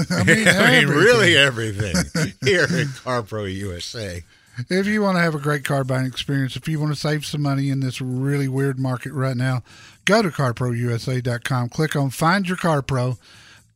I 0.10 0.24
mean, 0.24 0.48
I 0.48 0.80
mean, 0.80 0.90
really 0.90 1.38
everything. 1.38 1.96
everything 1.96 2.34
here 2.44 2.64
at 2.64 2.70
CarPro 2.70 3.54
USA. 3.54 4.24
If 4.70 4.88
you 4.88 5.02
want 5.02 5.18
to 5.18 5.22
have 5.22 5.36
a 5.36 5.40
great 5.40 5.66
car 5.66 5.84
buying 5.84 6.06
experience, 6.06 6.56
if 6.56 6.68
you 6.68 6.80
want 6.80 6.94
to 6.94 7.00
save 7.00 7.26
some 7.26 7.42
money 7.42 7.70
in 7.70 7.82
this 7.82 8.00
really 8.00 8.48
weird 8.48 8.80
market 8.80 9.12
right 9.12 9.36
now, 9.36 9.64
go 10.06 10.22
to 10.22 10.30
carprousa.com, 10.30 11.70
click 11.70 11.96
on 11.96 12.10
Find 12.10 12.48
Your 12.48 12.58
Car 12.58 12.82
Pro, 12.82 13.18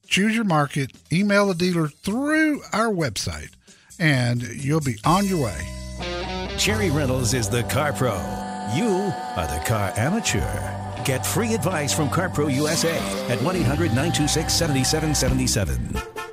choose 0.07 0.35
your 0.35 0.45
market, 0.45 0.91
email 1.11 1.47
the 1.47 1.53
dealer 1.53 1.89
through 1.89 2.61
our 2.71 2.87
website, 2.87 3.51
and 3.99 4.41
you'll 4.41 4.79
be 4.79 4.95
on 5.03 5.25
your 5.25 5.43
way. 5.43 5.67
Jerry 6.57 6.91
Reynolds 6.91 7.33
is 7.33 7.49
the 7.49 7.63
Car 7.63 7.91
Pro. 7.91 8.15
You 8.73 9.11
are 9.35 9.47
the 9.47 9.61
car 9.65 9.91
amateur. 9.97 10.88
Get 11.09 11.25
free 11.25 11.55
advice 11.55 11.91
from 11.91 12.07
CarPro 12.07 12.53
USA 12.53 12.95
at 13.29 13.41
1 13.41 13.55
800 13.55 13.87
926 13.95 14.53
7777. 14.53 16.29